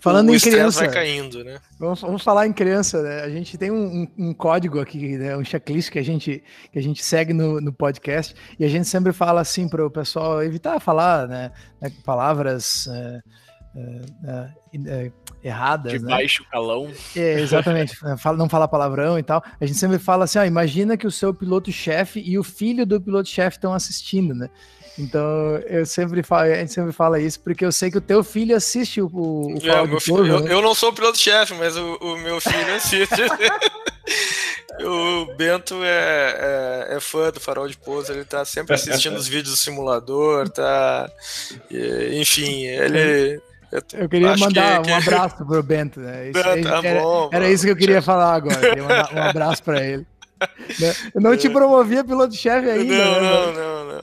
[0.00, 1.58] Falando o em criança, vai caindo, né?
[1.78, 3.20] Vamos, vamos falar em criança, né?
[3.22, 5.36] A gente tem um, um, um, código aqui, né?
[5.36, 8.86] um checklist que a gente, que a gente segue no, no podcast e a gente
[8.86, 11.50] sempre fala assim para o pessoal evitar falar, né?
[11.80, 13.20] né palavras é,
[13.76, 14.50] é,
[14.86, 15.92] é, erradas.
[15.92, 16.08] De né?
[16.08, 16.90] baixo calão.
[17.16, 17.96] É, exatamente,
[18.36, 19.42] não fala palavrão e tal.
[19.60, 23.00] A gente sempre fala assim: ó, imagina que o seu piloto-chefe e o filho do
[23.00, 24.48] piloto-chefe estão assistindo, né?
[24.98, 28.22] Então eu sempre falo, a gente sempre fala isso, porque eu sei que o teu
[28.22, 30.52] filho assiste o, o é, meu filho, eu, né?
[30.52, 33.08] eu, não sou o piloto-chefe, mas o, o, meu filho assiste.
[34.84, 39.26] o Bento é, é, é, fã do Farol de Pouso, ele tá sempre assistindo os
[39.26, 41.10] vídeos do simulador, tá.
[42.12, 43.40] Enfim, ele.
[43.92, 46.30] Eu queria mandar que, um abraço pro Bento, né?
[46.30, 48.60] Isso, tá era, bom, era isso que eu queria falar agora.
[48.60, 50.06] Queria mandar um abraço para ele.
[50.40, 50.94] Né?
[51.14, 53.04] Eu não te promovia piloto-chefe ainda.
[53.04, 54.02] Não, né, não, não, não.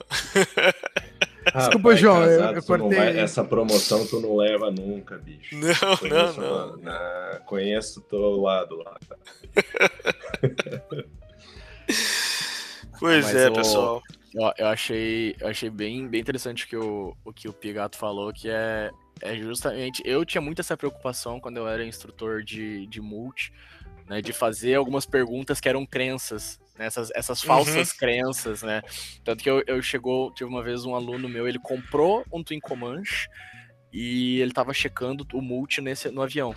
[1.44, 2.98] Desculpa, Rapaz, João, casado, eu, eu cortei.
[2.98, 5.56] Vai, essa promoção tu não leva nunca, bicho.
[5.56, 6.76] Não, conheço, não, não.
[6.76, 8.96] Na, conheço teu lado lá.
[13.00, 14.02] pois Mas é, eu, pessoal.
[14.32, 18.32] Eu, eu, achei, eu achei bem, bem interessante que o, o que o Pigato falou,
[18.32, 18.90] que é,
[19.20, 20.00] é justamente.
[20.06, 23.52] Eu tinha muito essa preocupação quando eu era instrutor de, de multi,
[24.12, 24.20] né?
[24.20, 27.96] De fazer algumas perguntas que eram crenças né, essas, essas falsas uhum.
[27.98, 28.82] crenças, né?
[29.24, 32.60] Tanto que eu, eu chegou, tive uma vez um aluno meu, ele comprou um Twin
[32.60, 33.28] Comanche
[33.92, 36.54] e ele tava checando o multi nesse, no avião.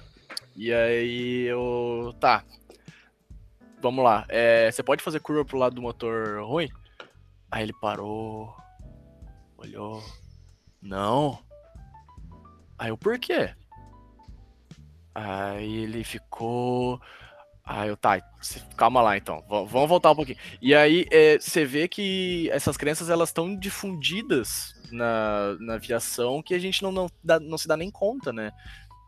[0.55, 2.13] E aí eu.
[2.19, 2.43] Tá.
[3.81, 4.25] Vamos lá.
[4.29, 6.69] É, você pode fazer curva pro lado do motor ruim?
[7.51, 8.55] Aí ele parou.
[9.57, 10.03] Olhou.
[10.81, 11.39] Não.
[12.77, 13.53] Aí eu, por quê?
[15.13, 17.01] Aí ele ficou.
[17.65, 18.21] Ah, eu tá,
[18.77, 20.37] calma lá então, vamos voltar um pouquinho.
[20.61, 26.53] E aí é, você vê que essas crenças elas estão difundidas na, na aviação que
[26.53, 28.51] a gente não, não, dá, não se dá nem conta, né?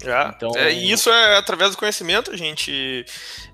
[0.04, 0.52] É, então...
[0.56, 3.06] É, e isso é através do conhecimento a gente,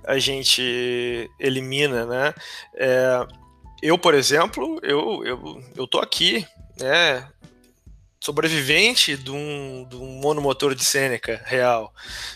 [0.05, 2.33] a gente elimina, né?
[2.75, 3.27] É,
[3.81, 6.47] eu, por exemplo, eu, eu, eu tô aqui,
[6.79, 7.27] né?
[8.21, 11.93] Sobrevivente de um, de um monomotor de Sêneca real.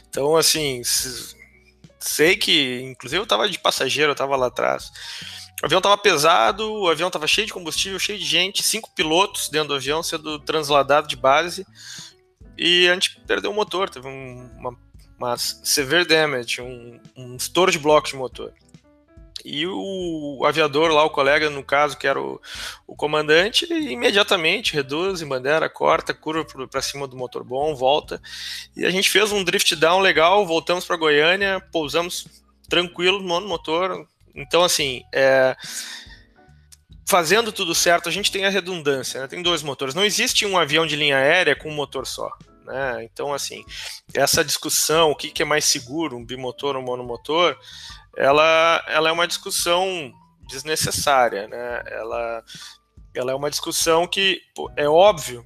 [0.10, 0.82] Então, assim,
[2.08, 4.91] sei que, inclusive, eu tava de passageiro, eu tava lá atrás.
[5.62, 9.50] O avião tava pesado, o avião tava cheio de combustível, cheio de gente, cinco pilotos
[9.50, 11.65] dentro do avião sendo transladado de base.
[12.58, 14.78] E a gente perdeu o motor, teve um, uma,
[15.17, 18.54] uma severe damage, um, um estouro de bloco de motor.
[19.45, 22.41] E o aviador lá, o colega, no caso, que era o,
[22.86, 28.21] o comandante, imediatamente reduz bandeira, corta, curva para cima do motor bom, volta.
[28.76, 32.28] E a gente fez um drift down legal, voltamos para Goiânia, pousamos
[32.67, 34.08] tranquilo no motor.
[34.36, 35.56] Então, assim, é,
[37.08, 39.28] fazendo tudo certo, a gente tem a redundância, né?
[39.28, 39.95] tem dois motores.
[39.95, 42.30] Não existe um avião de linha aérea com um motor só.
[42.65, 43.06] Né?
[43.06, 43.63] Então, assim,
[44.13, 47.58] essa discussão, o que, que é mais seguro, um bimotor ou um monomotor,
[48.17, 50.12] ela, ela é uma discussão
[50.47, 51.84] desnecessária, né?
[51.86, 52.43] Ela,
[53.13, 55.45] ela é uma discussão que pô, é óbvio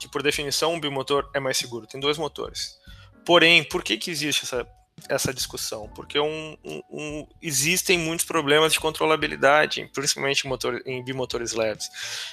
[0.00, 2.78] que por definição um bimotor é mais seguro, tem dois motores.
[3.24, 4.66] Porém, por que, que existe essa,
[5.08, 5.88] essa discussão?
[5.94, 11.90] Porque um, um, um, existem muitos problemas de controlabilidade, principalmente em, motor, em bimotores leves.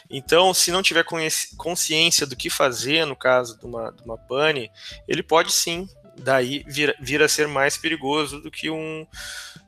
[0.09, 1.05] Então, se não tiver
[1.57, 4.71] consciência do que fazer no caso de uma, de uma pane,
[5.07, 9.07] ele pode sim daí vir, vir a ser mais perigoso do que um,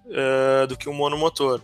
[0.08, 1.62] uh, do que um monomotor.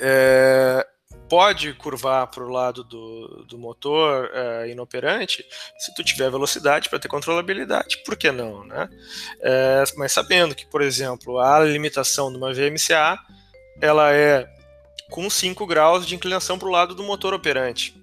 [0.00, 0.86] É,
[1.28, 5.44] pode curvar para o lado do, do motor uh, inoperante
[5.78, 8.88] se tu tiver velocidade para ter controlabilidade, por que não, né?
[9.40, 13.18] É, mas sabendo que, por exemplo, a limitação de uma VMCA
[13.80, 14.48] ela é
[15.10, 17.94] com 5 graus de inclinação para o lado do motor operante.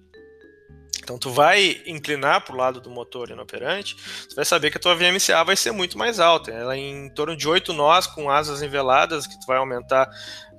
[1.06, 3.96] Então tu vai inclinar para o lado do motor inoperante,
[4.28, 6.50] tu vai saber que a tua VMCA vai ser muito mais alta.
[6.52, 10.10] Ela é em torno de 8 nós com asas niveladas, que tu vai aumentar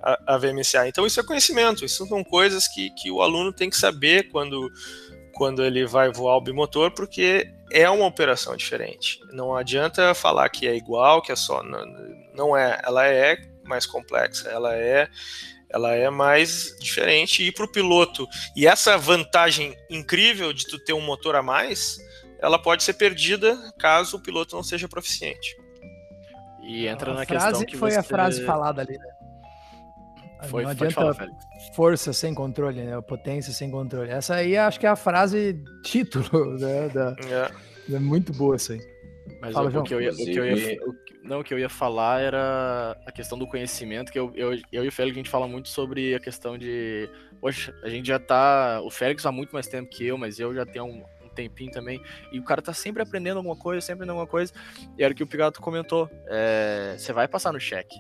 [0.00, 0.86] a, a VMCA.
[0.86, 4.70] Então isso é conhecimento, isso são coisas que, que o aluno tem que saber quando,
[5.34, 9.18] quando ele vai voar o bimotor, porque é uma operação diferente.
[9.32, 11.60] Não adianta falar que é igual, que é só.
[11.64, 11.84] Não,
[12.32, 12.80] não é.
[12.84, 15.08] Ela é mais complexa, ela é
[15.70, 20.92] ela é mais diferente e para o piloto e essa vantagem incrível de tu ter
[20.92, 21.98] um motor a mais
[22.40, 25.56] ela pode ser perdida caso o piloto não seja proficiente
[26.62, 27.98] e entra a na frase questão que foi você...
[27.98, 29.16] a frase falada ali né?
[30.48, 31.28] Foi, não adianta falar,
[31.74, 33.00] força sem controle, né?
[33.00, 34.10] Potência sem controle.
[34.10, 36.88] Essa aí acho que é a frase título, né?
[36.90, 37.94] Da, é.
[37.94, 38.80] é muito boa essa aí.
[39.40, 41.52] Mas Fala, o, o, que eu ia, o, que eu ia, o, não, o que
[41.52, 45.16] eu ia falar era a questão do conhecimento, que eu, eu, eu e o Félix,
[45.16, 47.08] a gente fala muito sobre a questão de.
[47.40, 48.80] Poxa, a gente já tá.
[48.82, 51.70] O Félix há muito mais tempo que eu, mas eu já tenho um, um tempinho
[51.70, 52.00] também.
[52.32, 54.52] E o cara tá sempre aprendendo alguma coisa, sempre aprendendo alguma coisa.
[54.96, 56.08] E era o que o Pigato comentou.
[56.26, 57.96] É, você vai passar no cheque.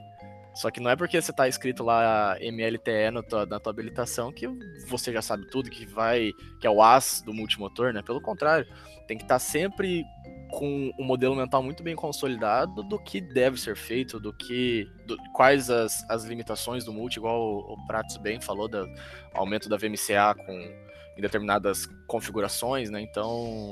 [0.56, 4.32] Só que não é porque você tá escrito lá MLTE no tua, na tua habilitação
[4.32, 4.48] que
[4.88, 8.00] você já sabe tudo, que vai, que é o as do multimotor, né?
[8.00, 8.66] Pelo contrário,
[9.06, 10.04] tem que estar tá sempre
[10.50, 14.86] com um modelo mental muito bem consolidado do que deve ser feito, do que.
[15.06, 18.88] Do, quais as, as limitações do multi, igual o, o Pratos bem falou, do
[19.34, 23.00] aumento da VMCA com, em determinadas configurações, né?
[23.00, 23.70] Então.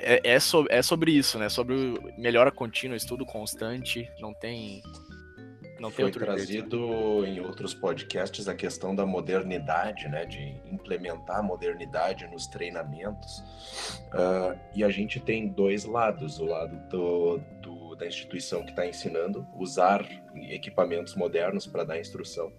[0.00, 1.48] É, é, so, é sobre isso, né?
[1.48, 1.74] Sobre
[2.16, 4.80] melhora contínua, estudo constante, não tem
[5.80, 12.26] não Foi trazido em outros podcasts a questão da modernidade, né, de implementar a modernidade
[12.26, 13.38] nos treinamentos.
[14.08, 18.86] Uh, e a gente tem dois lados: o lado do, do da instituição que está
[18.86, 20.06] ensinando, usar
[20.50, 22.52] equipamentos modernos para dar instrução,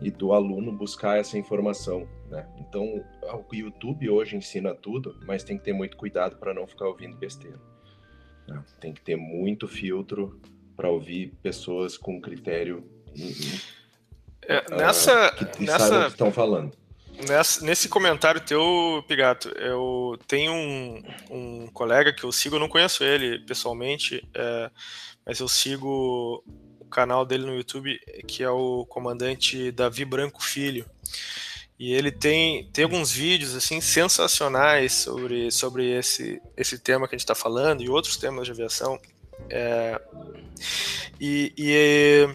[0.00, 2.06] e do aluno buscar essa informação.
[2.28, 2.46] Né?
[2.58, 6.86] Então, o YouTube hoje ensina tudo, mas tem que ter muito cuidado para não ficar
[6.86, 7.58] ouvindo besteira.
[8.46, 8.62] Né?
[8.80, 10.38] Tem que ter muito filtro
[10.76, 12.84] para ouvir pessoas com critério
[14.46, 16.72] é, uh, nessa que, nessa estão falando.
[17.28, 22.68] Nessa, nesse comentário teu, Pigato, eu tenho um, um colega que eu sigo, eu não
[22.68, 24.70] conheço ele pessoalmente, é,
[25.24, 26.42] mas eu sigo
[26.80, 30.84] o canal dele no YouTube, que é o comandante Davi Branco Filho.
[31.78, 37.18] E ele tem, tem alguns vídeos assim sensacionais sobre, sobre esse, esse tema que a
[37.18, 38.98] gente está falando e outros temas de aviação.
[39.50, 40.00] É,
[41.20, 42.28] e, e,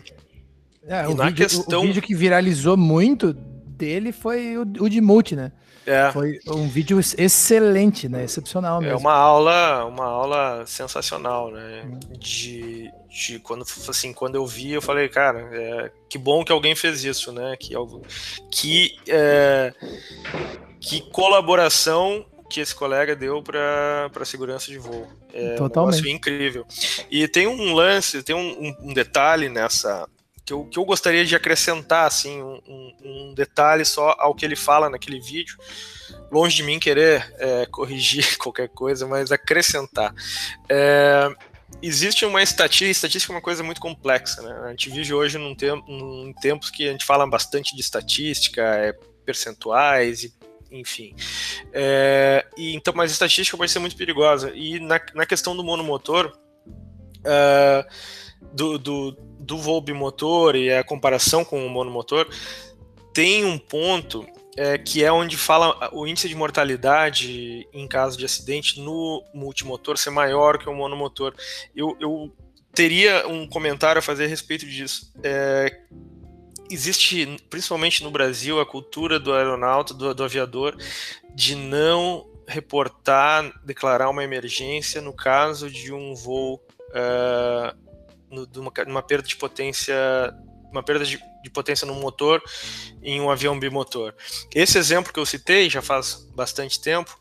[0.88, 1.80] é, e o, vídeo, questão...
[1.82, 5.52] o, vídeo, que viralizou muito dele foi o, o de multi, né?
[5.86, 6.12] É.
[6.12, 8.26] Foi um vídeo excelente, né?
[8.26, 8.98] Excepcional é mesmo.
[8.98, 11.90] É uma aula, uma aula sensacional, né?
[12.20, 16.76] De, de quando assim, quando eu vi, eu falei, cara, é, que bom que alguém
[16.76, 17.56] fez isso, né?
[17.58, 17.74] Que
[18.52, 19.74] que é,
[20.82, 25.08] que colaboração que esse colega deu para a segurança de voo.
[25.34, 26.04] É Totalmente.
[26.04, 26.66] um incrível.
[27.12, 30.08] E tem um lance, tem um, um, detalhe nessa.
[30.46, 34.56] Que eu, que eu gostaria de acrescentar, assim, um, um, detalhe só ao que ele
[34.56, 35.58] fala naquele vídeo.
[36.32, 40.14] Longe de mim querer é, corrigir qualquer coisa, mas acrescentar.
[40.70, 41.30] É,
[41.82, 44.68] existe uma estatística, estatística é uma coisa muito complexa, né?
[44.68, 48.62] A gente vive hoje num, tempo, num tempos que a gente fala bastante de estatística,
[48.62, 48.94] é,
[49.26, 50.34] percentuais e
[50.72, 51.16] enfim.
[51.74, 54.52] É, e, então, mas a estatística pode ser muito perigosa.
[54.56, 56.38] E na, na questão do monomotor,
[57.20, 57.86] uh,
[58.54, 62.28] do, do, do voo bimotor e a comparação com o monomotor,
[63.14, 64.26] tem um ponto
[64.56, 69.98] é, que é onde fala o índice de mortalidade em caso de acidente no multimotor
[69.98, 71.34] ser maior que o monomotor.
[71.76, 72.34] Eu, eu
[72.74, 75.14] teria um comentário a fazer a respeito disso.
[75.24, 75.82] É,
[76.70, 80.76] existe, principalmente no Brasil, a cultura do aeronauta, do, do aviador,
[81.34, 87.78] de não reportar, declarar uma emergência no caso de um voo, uh,
[88.32, 89.96] no, de uma, uma, perda de potência,
[90.72, 92.42] uma perda de, de, potência no motor
[93.04, 94.14] em um avião bimotor.
[94.56, 97.20] Esse exemplo que eu citei já faz bastante tempo,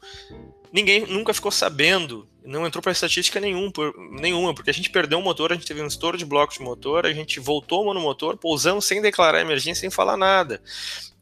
[0.72, 5.18] ninguém nunca ficou sabendo não entrou para estatística nenhum, por, nenhuma, porque a gente perdeu
[5.18, 8.00] o motor, a gente teve um estouro de blocos de motor, a gente voltou no
[8.00, 10.62] motor, pousando sem declarar emergência, sem falar nada.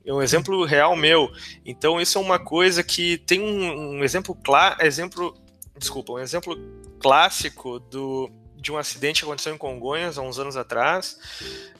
[0.05, 1.33] É um exemplo real meu.
[1.65, 5.35] Então, isso é uma coisa que tem um, um exemplo claro, exemplo,
[5.79, 6.57] desculpa, um exemplo
[7.01, 8.31] clássico do,
[8.65, 11.19] de um acidente que aconteceu em Congonhas há uns anos atrás,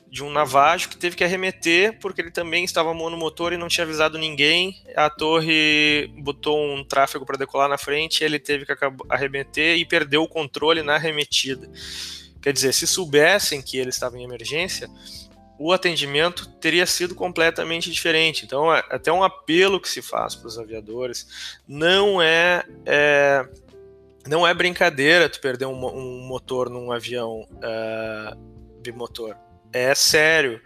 [0.07, 3.83] de um navajo que teve que arremeter porque ele também estava monomotor e não tinha
[3.83, 4.81] avisado ninguém.
[4.95, 8.73] A torre botou um tráfego para decolar na frente, ele teve que
[9.09, 11.67] arremeter e perdeu o controle na arremetida.
[12.39, 14.87] Quer dizer, se soubessem que ele estava em emergência,
[15.57, 18.45] o atendimento teria sido completamente diferente.
[18.45, 23.47] Então, é até um apelo que se faz para os aviadores não é, é,
[24.27, 29.35] não é brincadeira tu perder um, um motor num avião uh, bimotor
[29.75, 30.61] é sério.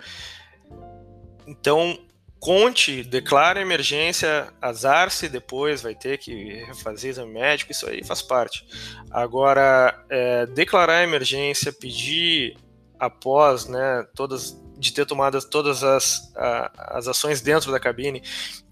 [1.48, 1.98] Então,
[2.40, 8.64] conte, declara emergência, azar-se depois, vai ter que fazer exame médico, isso aí faz parte.
[9.10, 12.56] Agora, é, declarar emergência, pedir
[13.00, 18.24] após, né, todas de ter tomado todas as, a, as ações dentro da cabine,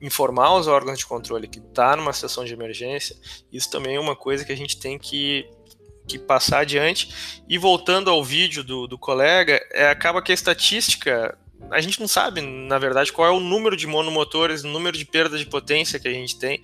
[0.01, 3.15] informar os órgãos de controle que está numa situação de emergência,
[3.51, 5.49] isso também é uma coisa que a gente tem que
[6.07, 7.43] que passar adiante.
[7.49, 11.37] E voltando ao vídeo do, do colega, é, acaba que a estatística
[11.69, 15.03] a gente não sabe, na verdade, qual é o número de monomotores, o número de
[15.03, 16.61] perda de potência que a gente tem,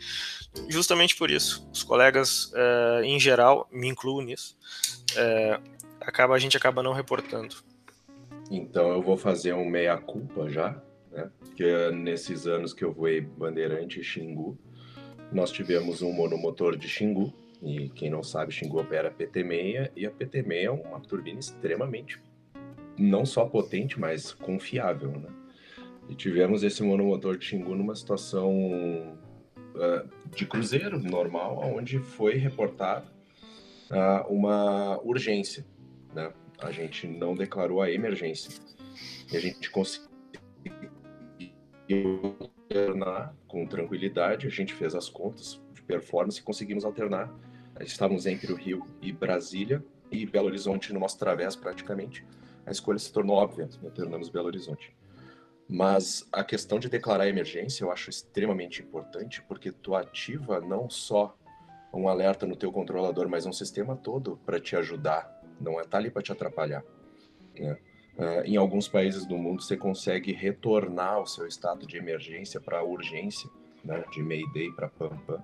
[0.70, 1.68] justamente por isso.
[1.74, 4.56] Os colegas, é, em geral, me incluo nisso,
[5.16, 5.60] é,
[6.00, 7.56] acaba, a gente acaba não reportando.
[8.52, 10.82] Então eu vou fazer um meia-culpa já,
[11.12, 11.30] né?
[11.40, 14.58] Porque nesses anos que eu voei Bandeirante e Xingu,
[15.32, 20.12] nós tivemos um monomotor de Xingu, e quem não sabe, Xingu opera PT6 e a
[20.12, 22.20] PT6 é uma turbina extremamente
[22.98, 25.30] não só potente, mas confiável, né?
[26.10, 28.52] E tivemos esse monomotor de Xingu numa situação
[29.76, 33.06] uh, de cruzeiro normal, onde foi reportada
[33.90, 35.66] uh, uma urgência,
[36.14, 36.32] né?
[36.60, 38.62] A gente não declarou a emergência.
[39.32, 40.10] E a gente conseguiu
[42.70, 47.34] alternar com tranquilidade, a gente fez as contas de performance e conseguimos alternar.
[47.82, 52.26] Estávamos entre o Rio e Brasília, e Belo Horizonte no nosso través praticamente.
[52.66, 54.96] A escolha se tornou óbvia, alternamos Belo Horizonte.
[55.68, 61.36] Mas a questão de declarar emergência eu acho extremamente importante, porque tu ativa não só
[61.94, 65.33] um alerta no teu controlador, mas um sistema todo para te ajudar.
[65.64, 66.84] Não é tá ali para te atrapalhar.
[67.58, 67.78] Né?
[68.18, 72.84] Uh, em alguns países do mundo você consegue retornar o seu estado de emergência para
[72.84, 73.50] urgência,
[73.84, 74.04] né?
[74.12, 75.44] de Mayday para Pampa.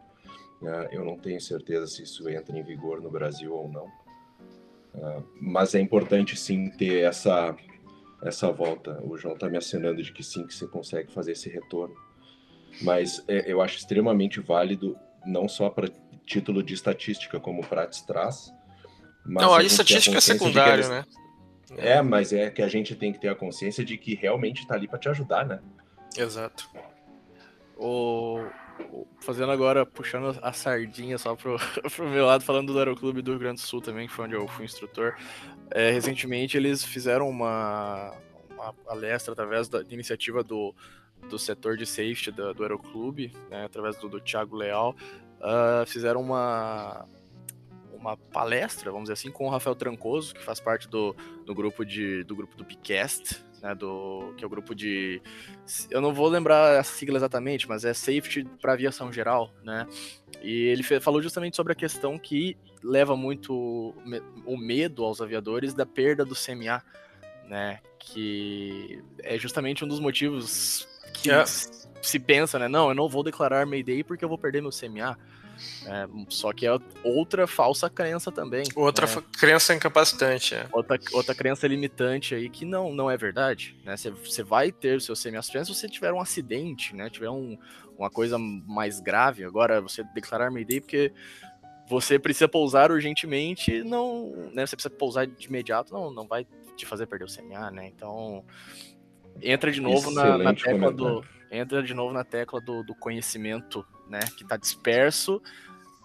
[0.61, 3.85] Uh, eu não tenho certeza se isso entra em vigor no Brasil ou não.
[4.93, 7.55] Uh, mas é importante sim ter essa
[8.21, 9.01] essa volta.
[9.03, 11.95] O João está me assinando de que sim, que você consegue fazer esse retorno.
[12.81, 15.89] Mas é, eu acho extremamente válido, não só para
[16.25, 18.53] título de estatística, como o Prates traz.
[19.29, 20.89] Não, a, a estatística é secundária, eles...
[20.89, 21.05] né?
[21.77, 24.75] É, mas é que a gente tem que ter a consciência de que realmente está
[24.75, 25.59] ali para te ajudar, né?
[26.17, 26.67] Exato.
[27.77, 28.43] O,
[29.19, 31.57] fazendo agora, puxando a sardinha só pro,
[31.95, 34.35] pro meu lado, falando do Aeroclube do Rio Grande do Sul também, que foi onde
[34.35, 35.15] eu fui instrutor.
[35.71, 38.13] É, recentemente eles fizeram uma,
[38.51, 40.73] uma palestra através da iniciativa do,
[41.29, 44.95] do setor de safety do, do Aeroclube, né, através do, do Thiago Leal,
[45.39, 47.05] uh, fizeram uma,
[47.99, 51.85] uma palestra, vamos dizer assim, com o Rafael Trancoso, que faz parte do, do grupo
[51.85, 55.21] de, do grupo do Picast, né, do, que é o grupo de.
[55.89, 59.85] Eu não vou lembrar a sigla exatamente, mas é Safety para Aviação Geral, né?
[60.41, 63.93] E ele falou justamente sobre a questão que leva muito
[64.45, 66.81] o medo aos aviadores da perda do CMA,
[67.47, 67.79] né?
[67.99, 71.43] Que é justamente um dos motivos que é.
[71.45, 72.69] se pensa, né?
[72.69, 75.17] Não, eu não vou declarar Mayday porque eu vou perder meu CMA.
[75.85, 76.71] É, só que é
[77.03, 78.63] outra falsa crença também.
[78.75, 79.23] Outra né?
[79.39, 80.55] crença incapacitante.
[80.55, 80.67] É.
[80.71, 83.75] Outra, outra crença limitante aí que não, não é verdade.
[83.83, 83.95] Né?
[83.97, 87.09] Você vai ter o seu semi-aspirante se você tiver um acidente, né?
[87.09, 87.57] Tiver um,
[87.97, 89.43] uma coisa mais grave.
[89.43, 91.11] Agora, você declarar Mayday porque
[91.89, 94.65] você precisa pousar urgentemente, não, né?
[94.65, 96.45] Você precisa pousar de imediato, não, não vai
[96.77, 97.87] te fazer perder o CMA, né?
[97.87, 98.45] Então,
[99.41, 103.85] entra de novo na, na, tecla do entra de novo na tecla do, do conhecimento
[104.09, 105.41] né, que está disperso.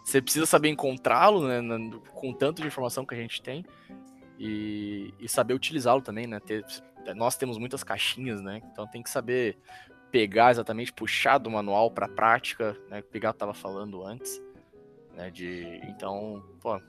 [0.04, 1.60] Você precisa saber encontrá-lo, né,
[2.12, 3.64] com tanto de informação que a gente tem
[4.38, 6.40] e, e saber utilizá-lo também, né?
[6.40, 6.64] Ter,
[7.14, 8.60] nós temos muitas caixinhas, né?
[8.70, 9.56] Então tem que saber
[10.10, 13.02] pegar exatamente, puxar do manual para a prática, né?
[13.02, 14.42] Pegar o que estava falando antes,
[15.14, 15.30] né?
[15.30, 16.80] De, então, pô,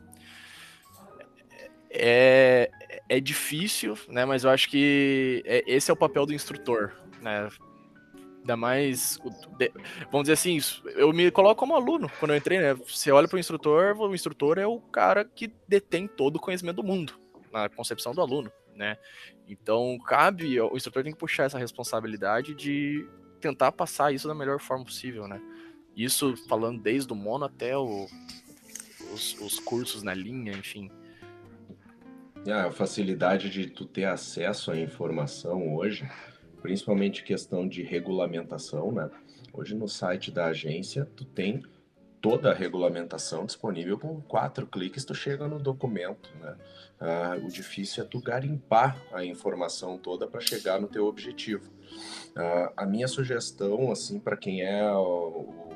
[1.90, 2.70] é,
[3.08, 4.26] é difícil, né?
[4.26, 7.48] Mas eu acho que é, esse é o papel do instrutor, né?
[8.46, 9.20] Ainda mais.
[10.12, 10.60] Vamos dizer assim,
[10.96, 12.76] eu me coloco como aluno quando eu entrei, né?
[12.76, 16.76] Você olha para o instrutor, o instrutor é o cara que detém todo o conhecimento
[16.76, 17.14] do mundo,
[17.52, 19.00] na concepção do aluno, né?
[19.50, 23.08] Então, cabe, o instrutor tem que puxar essa responsabilidade de
[23.42, 25.42] tentar passar isso da melhor forma possível, né?
[25.98, 28.06] Isso falando desde o mono até o,
[29.12, 30.92] os, os cursos na linha, enfim.
[32.46, 36.08] É, a facilidade de tu ter acesso à informação hoje
[36.66, 39.08] principalmente questão de regulamentação, né?
[39.54, 41.64] Hoje no site da agência tu tem
[42.20, 46.56] toda a regulamentação disponível com quatro cliques tu chega no documento, né?
[47.00, 51.72] Ah, o difícil é tu garimpar a informação toda para chegar no teu objetivo.
[52.36, 55.70] Ah, a minha sugestão, assim, para quem é o,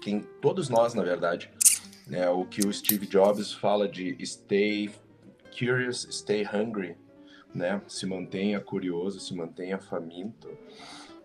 [0.00, 1.50] quem todos nós, na verdade,
[2.10, 4.90] é o que o Steve Jobs fala de stay
[5.52, 6.96] curious, stay hungry,
[7.54, 7.80] né?
[7.86, 10.48] Se mantenha curioso, se mantenha faminto.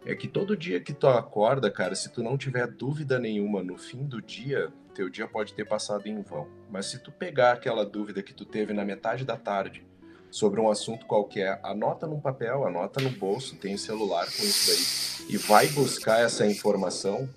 [0.06, 3.78] É que todo dia que tu acorda, cara, se tu não tiver dúvida nenhuma no
[3.78, 6.48] fim do dia, teu dia pode ter passado em vão.
[6.70, 9.86] Mas se tu pegar aquela dúvida que tu teve na metade da tarde
[10.30, 15.04] sobre um assunto qualquer, anota num papel, anota no bolso, tem celular com isso daí
[15.30, 17.30] e vai buscar essa informação,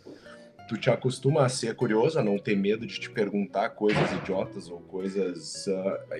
[0.69, 4.69] tu te acostuma a ser curioso, a não ter medo de te perguntar coisas idiotas
[4.69, 6.17] ou coisas uh,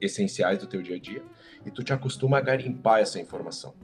[0.00, 1.22] essenciais do teu dia a dia
[1.64, 3.74] e tu te acostuma a garimpar essa informação.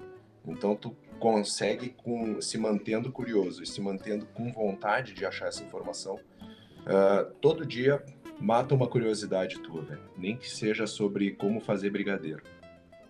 [0.46, 5.62] Então tu consegue com se mantendo curioso e se mantendo com vontade de achar essa
[5.62, 8.02] informação, uh, todo dia
[8.40, 10.00] mata uma curiosidade tua, velho.
[10.16, 12.42] Nem que seja sobre como fazer brigadeiro.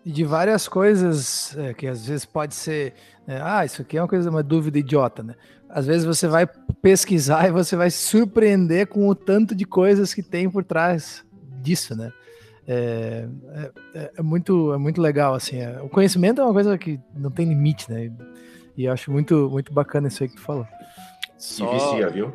[0.05, 2.95] E de várias coisas é, que às vezes pode ser,
[3.27, 5.35] né, ah, isso aqui é uma coisa, uma dúvida idiota, né?
[5.68, 6.47] Às vezes você vai
[6.83, 11.25] pesquisar e você vai se surpreender com o tanto de coisas que tem por trás
[11.62, 12.12] disso, né?
[12.73, 13.29] É,
[13.95, 15.61] é, é, muito, é muito legal, assim.
[15.61, 18.12] É, o conhecimento é uma coisa que não tem limite, né?
[18.77, 20.66] E eu acho muito, muito bacana isso aí que tu falou.
[21.37, 21.68] Só...
[21.68, 22.33] E vicia, viu?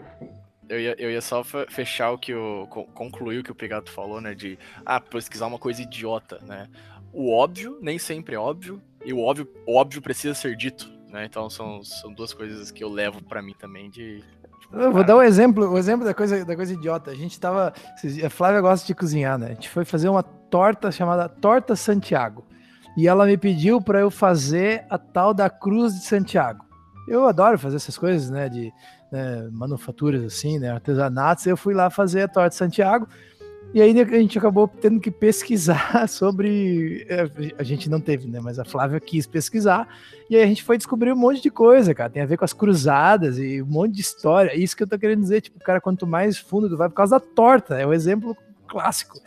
[0.68, 2.68] Eu ia, eu ia só fechar o que o.
[2.68, 4.34] concluir o que o Pegato falou, né?
[4.34, 6.68] De ah, pesquisar uma coisa idiota, né?
[7.14, 11.24] O óbvio nem sempre é óbvio, e o óbvio, o óbvio precisa ser dito, né?
[11.24, 14.22] Então são, são duas coisas que eu levo para mim também de.
[14.76, 17.11] Eu vou dar um exemplo, um exemplo da coisa, da coisa idiota.
[17.11, 17.73] A gente tava.
[18.23, 19.47] A Flávia gosta de cozinhar, né?
[19.47, 22.45] A gente foi fazer uma torta chamada Torta Santiago.
[22.97, 26.63] E ela me pediu para eu fazer a tal da Cruz de Santiago.
[27.07, 28.49] Eu adoro fazer essas coisas, né?
[28.49, 28.71] De
[29.11, 33.07] né, manufaturas assim, né, artesanatos, eu fui lá fazer a torta de Santiago.
[33.76, 37.05] E aí a gente acabou tendo que pesquisar sobre.
[37.09, 38.39] É, a gente não teve, né?
[38.41, 39.86] Mas a Flávia quis pesquisar.
[40.30, 42.09] E aí a gente foi descobrir um monte de coisa, cara.
[42.09, 44.55] Tem a ver com as cruzadas e um monte de história.
[44.55, 47.19] Isso que eu tô querendo dizer, tipo, cara, quanto mais fundo tu vai por causa
[47.19, 47.78] da torta.
[47.78, 48.34] É um exemplo
[48.65, 49.19] clássico.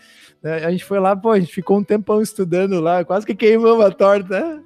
[0.43, 0.65] Né?
[0.65, 3.85] A gente foi lá, pô, a gente ficou um tempão estudando lá, quase que queimamos
[3.85, 4.41] a torta.
[4.41, 4.65] Né?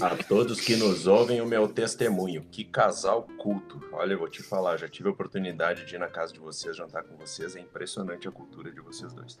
[0.00, 2.46] A todos que nos ouvem, o meu testemunho.
[2.50, 3.80] Que casal culto.
[3.92, 6.76] Olha, eu vou te falar, já tive a oportunidade de ir na casa de vocês,
[6.76, 7.54] jantar com vocês.
[7.56, 9.38] É impressionante a cultura de vocês dois.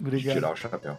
[0.00, 0.34] Obrigado.
[0.34, 0.98] De tirar o chapéu.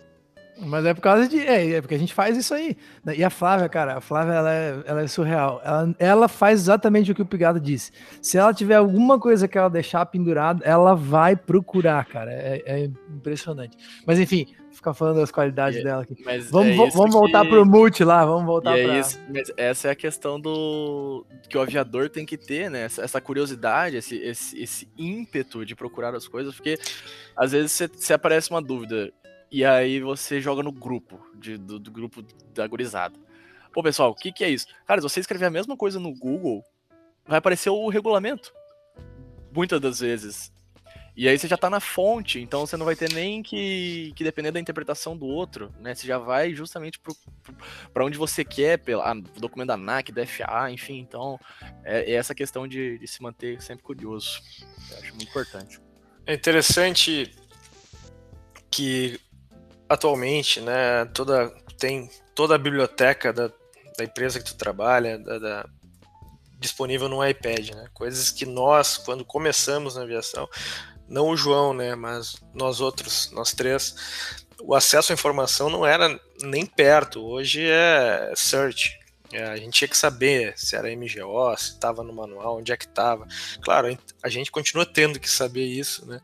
[0.58, 1.39] Mas é por causa de.
[1.39, 2.78] É, é, porque a gente faz isso aí.
[3.16, 5.62] E a Flávia, cara, a Flávia ela é, ela é surreal.
[5.64, 7.91] Ela, ela faz exatamente o que o Pigado disse.
[8.22, 12.32] Se ela tiver alguma coisa que ela deixar pendurada, ela vai procurar, cara.
[12.32, 13.78] É, é impressionante.
[14.06, 16.16] Mas enfim, ficar falando das qualidades é, dela aqui.
[16.51, 17.49] vamos é vamos voltar que...
[17.49, 18.95] pro multi lá, vamos voltar e pra...
[18.95, 22.84] É isso, mas essa é a questão do que o aviador tem que ter, né?
[22.84, 26.78] Essa, essa curiosidade, esse, esse, esse ímpeto de procurar as coisas, porque
[27.36, 29.12] às vezes você aparece uma dúvida
[29.52, 32.22] e aí você joga no grupo, de, do, do grupo
[32.54, 33.18] da gurizada.
[33.72, 34.68] Pô, pessoal, o que, que é isso?
[34.86, 36.64] Cara, se você escrever a mesma coisa no Google,
[37.28, 38.54] vai aparecer o regulamento.
[39.54, 40.52] Muitas das vezes.
[41.18, 44.24] E aí você já tá na fonte, então você não vai ter nem que, que
[44.24, 45.96] depender da interpretação do outro, né?
[45.96, 47.00] Você já vai justamente
[47.93, 49.02] para onde você quer, pelo
[49.38, 51.00] documento da ANAC, da FAA, enfim.
[51.00, 51.39] Então,
[51.86, 54.41] é, é essa questão de, de, se manter sempre curioso.
[54.91, 55.80] Eu acho muito importante.
[56.26, 57.34] É interessante
[58.70, 59.18] que
[59.88, 63.48] atualmente, né, toda, tem toda a biblioteca da,
[63.98, 65.70] da empresa que tu trabalha, da, da,
[66.60, 67.88] disponível no iPad, né?
[67.94, 70.50] Coisas que nós, quando começamos na aviação,
[71.08, 73.96] não o João, né, mas nós outros, nós três,
[74.62, 77.24] o acesso à informação não era nem perto.
[77.24, 78.98] Hoje é search.
[79.32, 82.78] É, a gente tinha que saber se era MGO, se estava no manual, onde é
[82.78, 83.28] que estava.
[83.62, 86.22] Claro, a gente continua tendo que saber isso, né?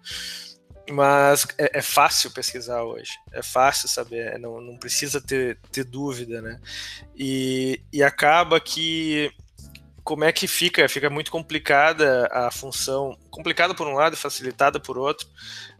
[0.89, 6.41] Mas é, é, fácil pesquisar hoje, é fácil saber, não, não precisa ter, ter dúvida,
[6.41, 6.59] né?
[7.15, 9.31] E, e acaba que
[10.03, 10.89] como é que fica?
[10.89, 15.27] Fica muito complicada a função, complicada por um lado e facilitada por outro,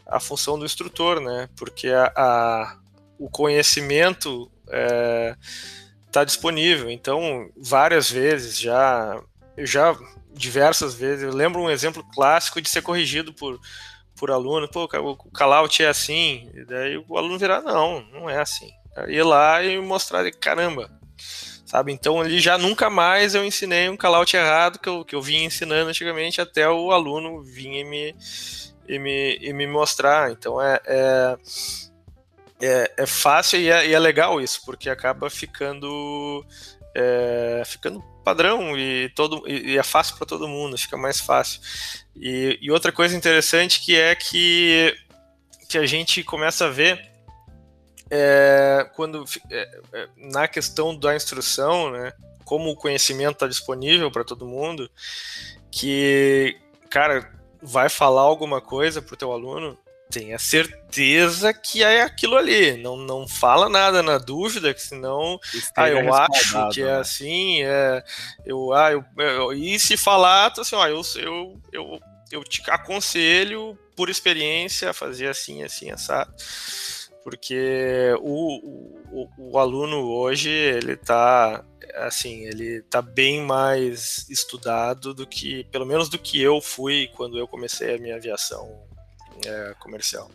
[0.06, 1.50] a função do instrutor, né?
[1.56, 2.78] Porque a, a
[3.22, 4.52] o conhecimento
[6.08, 6.90] está é, disponível.
[6.90, 9.22] Então, várias vezes já,
[9.60, 9.96] já
[10.34, 13.60] diversas vezes, eu lembro um exemplo clássico de ser corrigido por
[14.22, 18.40] por aluno, pô, o callout é assim, e daí o aluno virar, não, não é
[18.40, 18.70] assim.
[19.08, 20.92] Ir lá e mostrar, caramba,
[21.66, 21.92] sabe?
[21.92, 25.44] Então ali já nunca mais eu ensinei um callout errado que eu, que eu vinha
[25.44, 28.16] ensinando antigamente até o aluno e me,
[28.88, 30.32] e me, e me mostrar.
[30.32, 31.38] Então é, é,
[32.62, 36.46] é, é fácil e é, e é legal isso, porque acaba ficando
[36.94, 41.60] é, ficando padrão e, todo, e, é fácil para todo mundo, fica mais fácil.
[42.16, 44.96] E, e, outra coisa interessante que é que,
[45.70, 47.10] que a gente começa a ver
[48.10, 52.12] é, quando é, é na questão da instrução, né,
[52.44, 54.92] como o conhecimento está disponível para todo mundo,
[55.72, 56.58] que,
[56.90, 57.32] cara,
[57.62, 59.78] vai falar alguma coisa para o teu aluno,
[60.12, 62.76] tenha certeza que é aquilo ali.
[62.78, 65.40] Não, não fala nada na dúvida, que senão.
[65.76, 66.98] ah, eu acho que é né?
[67.00, 68.04] assim, é,
[68.46, 72.00] eu, ah, eu, eu, e se falar, assim, ó, eu, eu, eu,
[72.32, 76.34] eu te aconselho, por experiência, a fazer assim, assim, assado.
[77.24, 81.64] Porque o, o, o aluno hoje, ele tá
[81.96, 87.38] assim, ele tá bem mais estudado do que, pelo menos do que eu fui quando
[87.38, 88.91] eu comecei a minha aviação
[89.46, 90.30] é, comercial.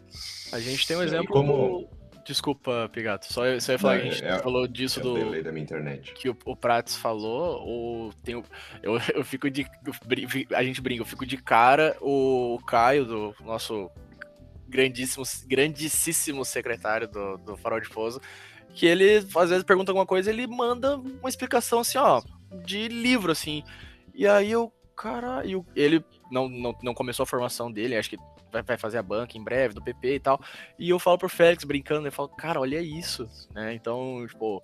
[0.53, 1.29] A gente tem um exemplo.
[1.29, 1.89] Como...
[2.25, 3.33] Desculpa, Pigato.
[3.33, 5.43] Só, só ia falar Não, que a gente é, falou disso é do.
[5.45, 6.13] da minha internet.
[6.13, 7.63] Que o, o Prates falou.
[7.65, 8.35] O, tem,
[8.83, 9.65] eu, eu fico de.
[10.53, 11.97] a gente brinca, eu fico de cara.
[12.01, 13.89] O Caio, do nosso
[14.69, 18.21] grandíssimo, grandíssimo secretário do, do Farol de Pouso,
[18.75, 22.23] que ele às vezes pergunta alguma coisa ele manda uma explicação assim, ó,
[22.65, 23.63] de livro, assim.
[24.15, 25.43] E aí eu, cara,
[25.75, 28.19] ele não, não, não começou a formação dele, acho que
[28.63, 30.41] vai fazer a banca em breve, do PP e tal.
[30.79, 33.75] E eu falo pro Félix brincando, eu falo, cara, olha isso, né?
[33.75, 34.63] Então, tipo,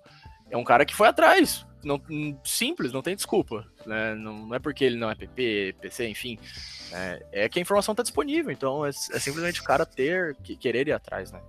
[0.49, 1.65] é um cara que foi atrás.
[1.83, 2.01] Não,
[2.43, 3.65] simples, não tem desculpa.
[3.85, 4.15] Né?
[4.15, 6.39] Não, não, é porque ele não é PP, PC, enfim.
[6.91, 8.51] É, é que a informação está disponível.
[8.51, 11.41] Então é, é, simplesmente o cara ter, que, querer ir atrás, né?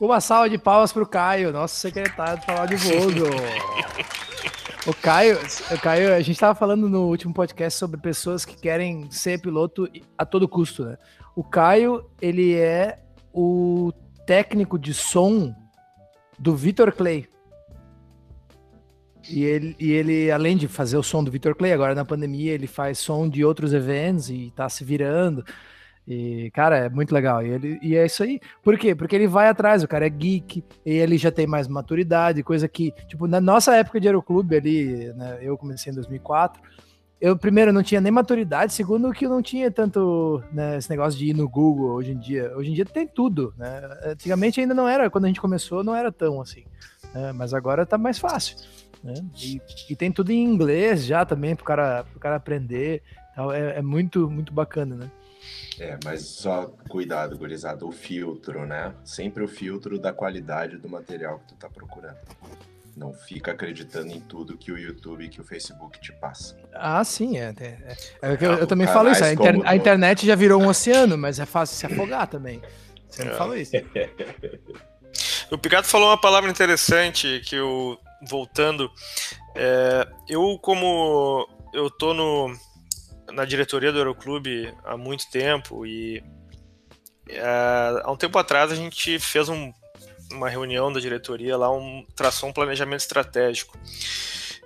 [0.00, 3.10] Uma salva de palmas pro Caio, nosso secretário de falar de voo.
[4.86, 5.38] O Caio,
[5.70, 9.88] o Caio, a gente estava falando no último podcast sobre pessoas que querem ser piloto
[10.16, 10.96] a todo custo, né?
[11.36, 12.98] O Caio, ele é
[13.32, 13.92] o
[14.26, 15.54] técnico de som
[16.38, 17.28] do Vitor Clay.
[19.28, 22.52] E ele, e ele, além de fazer o som do Victor Clay, agora na pandemia,
[22.52, 25.44] ele faz som de outros eventos e tá se virando.
[26.08, 27.44] E, cara, é muito legal.
[27.44, 28.40] E, ele, e é isso aí.
[28.62, 28.94] Por quê?
[28.94, 32.66] Porque ele vai atrás, o cara é geek, e ele já tem mais maturidade, coisa
[32.66, 36.62] que, tipo, na nossa época de Aeroclube ali, né, eu comecei em 2004,
[37.20, 41.18] eu, primeiro, não tinha nem maturidade, segundo, que eu não tinha tanto né, esse negócio
[41.18, 42.56] de ir no Google hoje em dia.
[42.56, 43.82] Hoje em dia tem tudo, né?
[44.04, 46.64] Antigamente ainda não era, quando a gente começou, não era tão assim.
[47.12, 47.32] Né?
[47.32, 48.56] Mas agora tá mais fácil.
[49.02, 49.14] Né?
[49.42, 53.02] E, e, tem tudo em inglês já também para o cara, pro cara aprender.
[53.32, 55.10] Então é, é, muito, muito bacana, né?
[55.78, 58.94] É, mas só cuidado, gurizada, o filtro, né?
[59.04, 62.16] Sempre o filtro da qualidade do material que tu tá procurando.
[62.96, 66.56] Não fica acreditando em tudo que o YouTube e que o Facebook te passa.
[66.74, 67.54] Ah, sim, é.
[67.60, 69.22] é, é eu, eu, também falo isso.
[69.22, 72.60] A, inter, a, internet já virou um oceano, mas é fácil se afogar também.
[73.08, 73.36] Você não é.
[73.36, 73.72] falou isso.
[75.52, 77.96] o Picato falou uma palavra interessante que eu
[78.26, 78.90] voltando,
[79.54, 82.52] é, eu como eu tô no,
[83.32, 86.22] na diretoria do Aeroclube há muito tempo e
[87.28, 89.72] é, há um tempo atrás a gente fez um,
[90.32, 93.78] uma reunião da diretoria lá, um, traçou um planejamento estratégico.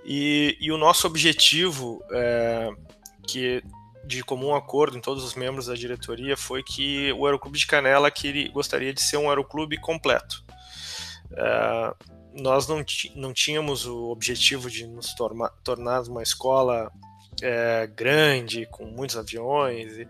[0.05, 2.69] E, e o nosso objetivo, é,
[3.27, 3.63] que
[4.05, 8.11] de comum acordo em todos os membros da diretoria, foi que o Aeroclube de Canela
[8.11, 10.43] queria, gostaria de ser um aeroclube completo.
[11.31, 11.93] É,
[12.33, 12.83] nós não,
[13.15, 16.91] não tínhamos o objetivo de nos tornar, tornar uma escola
[17.41, 20.07] é, grande, com muitos aviões,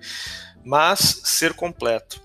[0.63, 2.21] mas ser completo.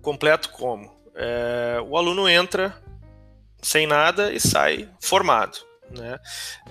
[0.00, 0.94] Completo como?
[1.14, 2.80] É, o aluno entra
[3.60, 5.58] sem nada e sai formado.
[5.90, 6.18] Né?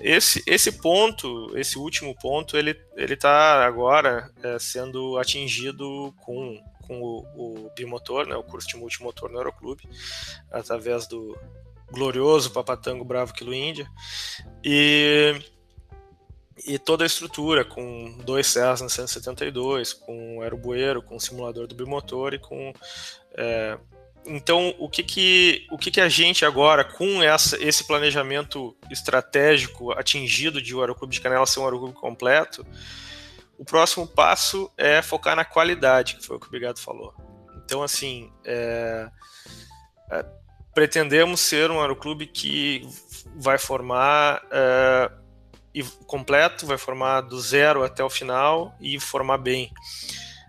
[0.00, 7.66] Esse, esse ponto, esse último ponto, ele está agora é, sendo atingido com, com o,
[7.66, 9.88] o, bimotor, né, o curso de multimotor no Aeroclube,
[10.50, 11.36] através do,
[11.90, 13.88] glorioso Papatango Bravo Kilo Índia.
[14.64, 15.34] E,
[16.64, 22.38] e toda a estrutura, com dois Cessna 172, com aerobueiro, com simulador do bimotor e
[22.38, 22.72] com.
[23.36, 23.78] É,
[24.24, 29.92] então, o que que, o que que a gente agora, com essa, esse planejamento estratégico
[29.92, 32.66] atingido de o Aeroclube de Canela ser um aeroclube completo,
[33.56, 37.14] o próximo passo é focar na qualidade, que foi o que o Obrigado falou.
[37.64, 39.08] Então, assim, é,
[40.10, 40.26] é,
[40.74, 42.86] pretendemos ser um aeroclube que
[43.36, 45.25] vai formar uh,
[45.76, 49.70] e completo, vai formar do zero até o final e formar bem.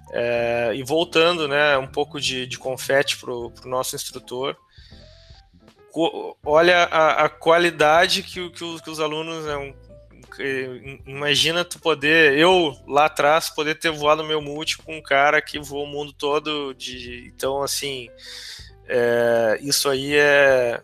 [0.08, 4.56] Uh, e voltando, né, um pouco de, de confete para o nosso instrutor.
[6.46, 9.44] olha a, a qualidade que, que, que, os alunos.
[9.46, 9.74] Né,
[11.06, 15.60] imagina tu poder, eu lá atrás, poder ter voado meu multi com um cara que
[15.60, 16.74] voou o mundo todo.
[16.74, 18.08] De, então, assim
[18.88, 20.82] é, isso aí é,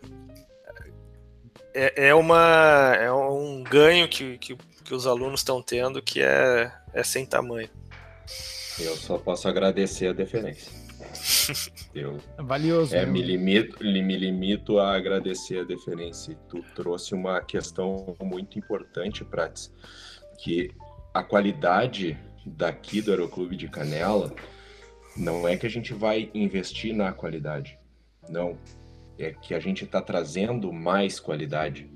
[1.74, 6.72] é, é, uma, é um ganho que, que, que os alunos estão tendo que é,
[6.92, 7.68] é sem tamanho.
[8.78, 10.72] Eu só posso agradecer a deferência.
[11.94, 12.94] Eu é valioso.
[12.94, 16.36] É, me, limito, me limito a agradecer a deferência.
[16.48, 19.72] Tu trouxe uma questão muito importante, Prates,
[20.38, 20.70] que
[21.12, 24.32] a qualidade daqui do Aeroclube de Canela
[25.16, 27.78] não é que a gente vai investir na qualidade.
[28.28, 28.58] Não.
[29.18, 31.90] É que a gente está trazendo mais qualidade.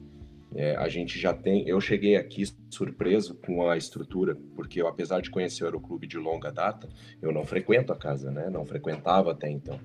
[0.54, 1.68] É, a gente já tem.
[1.68, 6.16] Eu cheguei aqui surpreso com a estrutura, porque eu, apesar de conhecer o Aeroclube de
[6.16, 6.88] longa data,
[7.20, 8.48] eu não frequento a casa, né?
[8.48, 9.78] Não frequentava até então.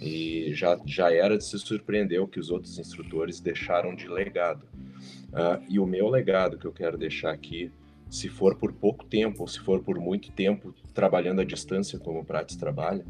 [0.00, 4.66] E já, já era de se surpreender o que os outros instrutores deixaram de legado.
[5.28, 7.70] Uh, e o meu legado que eu quero deixar aqui,
[8.08, 12.20] se for por pouco tempo ou se for por muito tempo trabalhando à distância, como
[12.20, 13.04] o Prates trabalha,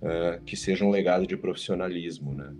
[0.00, 2.54] uh, que seja um legado de profissionalismo, né?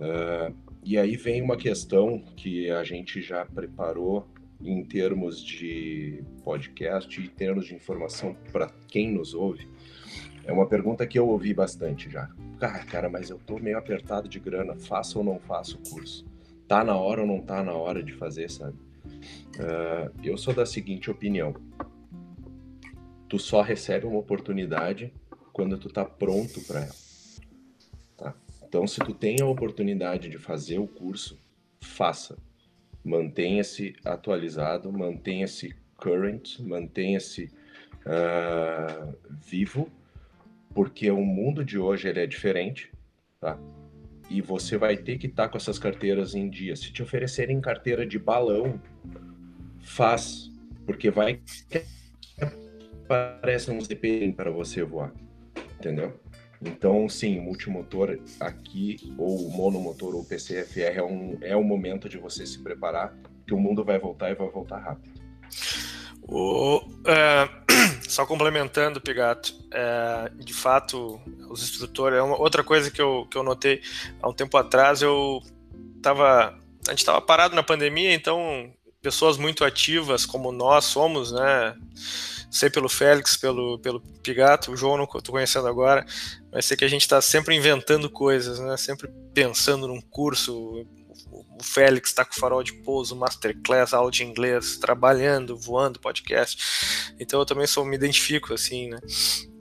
[0.00, 4.26] Uh, e aí vem uma questão que a gente já preparou
[4.62, 9.68] em termos de podcast e termos de informação para quem nos ouve.
[10.44, 12.30] É uma pergunta que eu ouvi bastante já.
[12.60, 16.26] Ah, cara, mas eu tô meio apertado de grana, faço ou não faço o curso?
[16.66, 18.76] Tá na hora ou não tá na hora de fazer, sabe?
[19.56, 21.54] Uh, eu sou da seguinte opinião:
[23.28, 25.12] tu só recebe uma oportunidade
[25.52, 27.09] quando tu tá pronto para ela.
[28.70, 31.36] Então, se tu tem a oportunidade de fazer o curso,
[31.80, 32.38] faça.
[33.04, 37.50] Mantenha-se atualizado, mantenha-se current, mantenha-se
[38.06, 39.90] uh, vivo,
[40.72, 42.92] porque o mundo de hoje ele é diferente,
[43.40, 43.58] tá?
[44.30, 46.76] E você vai ter que estar tá com essas carteiras em dia.
[46.76, 48.80] Se te oferecerem carteira de balão,
[49.80, 50.48] faz,
[50.86, 51.42] porque vai
[53.02, 55.12] aparece um ZP para você voar,
[55.76, 56.20] entendeu?
[56.62, 62.46] Então, sim, multimotor aqui, ou monomotor, ou PCFR, é um, é um momento de você
[62.46, 65.20] se preparar, que o mundo vai voltar e vai voltar rápido.
[66.22, 67.48] O, uh,
[68.06, 73.38] só complementando, Pigato, uh, de fato, os instrutores, é uma, outra coisa que eu, que
[73.38, 73.80] eu notei
[74.22, 75.40] há um tempo atrás, eu
[76.02, 81.74] tava, a gente estava parado na pandemia, então pessoas muito ativas como nós somos, né,
[82.50, 86.04] sei pelo Félix, pelo, pelo Pigato, o João não estou conhecendo agora,
[86.52, 88.76] mas sei que a gente está sempre inventando coisas, né?
[88.76, 90.86] Sempre pensando num curso.
[91.30, 97.12] O Félix está com farol de pouso, masterclass, aula de inglês, trabalhando, voando, podcast.
[97.20, 98.98] Então eu também sou, me identifico assim, né?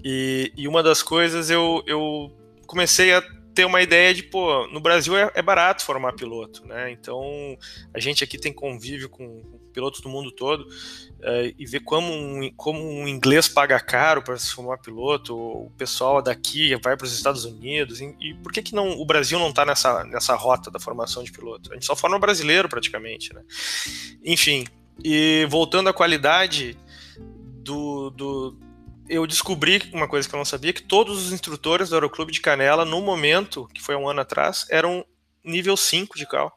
[0.04, 2.36] E, e uma das coisas eu, eu
[2.66, 3.22] comecei a
[3.54, 6.90] ter uma ideia de, pô, no Brasil é, é, barato formar piloto, né?
[6.92, 7.58] Então
[7.94, 12.52] a gente aqui tem convívio com pilotos do mundo todo uh, e ver como um,
[12.56, 17.14] como um inglês paga caro para se formar piloto, o pessoal daqui vai para os
[17.14, 20.70] Estados Unidos, e, e, por que, que não, o Brasil não está nessa, nessa rota
[20.70, 21.72] da formação de piloto?
[21.72, 23.42] A gente só forma brasileiro praticamente, né?
[24.24, 24.66] Enfim,
[25.04, 26.78] e voltando à qualidade
[27.64, 28.58] do, do
[29.10, 32.40] eu descobri uma coisa que eu não sabia, que todos os instrutores do Aeroclube de
[32.40, 35.04] Canela, no momento, que foi um ano atrás, eram
[35.44, 36.56] nível 5 de cal.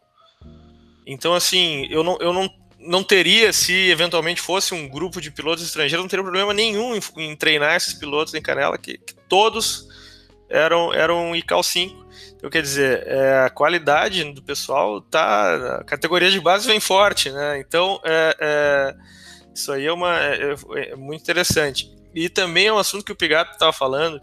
[1.06, 2.48] Então, assim, eu não, eu não,
[2.82, 7.00] não teria, se eventualmente fosse um grupo de pilotos estrangeiros, não teria problema nenhum em,
[7.16, 9.88] em treinar esses pilotos em Canela, que, que todos
[10.48, 12.06] eram, eram ICAL 5.
[12.36, 15.78] Então, quer dizer, é, a qualidade do pessoal tá.
[15.80, 17.58] A categoria de base vem forte, né?
[17.60, 18.94] Então, é, é,
[19.54, 21.90] isso aí é, uma, é, é muito interessante.
[22.14, 24.20] E também é um assunto que o Pigato estava falando.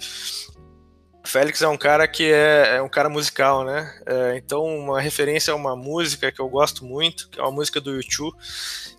[1.29, 3.93] Félix é um cara que é, é um cara musical, né?
[4.05, 7.79] É, então, uma referência a uma música que eu gosto muito, que é uma música
[7.79, 8.35] do YouTube,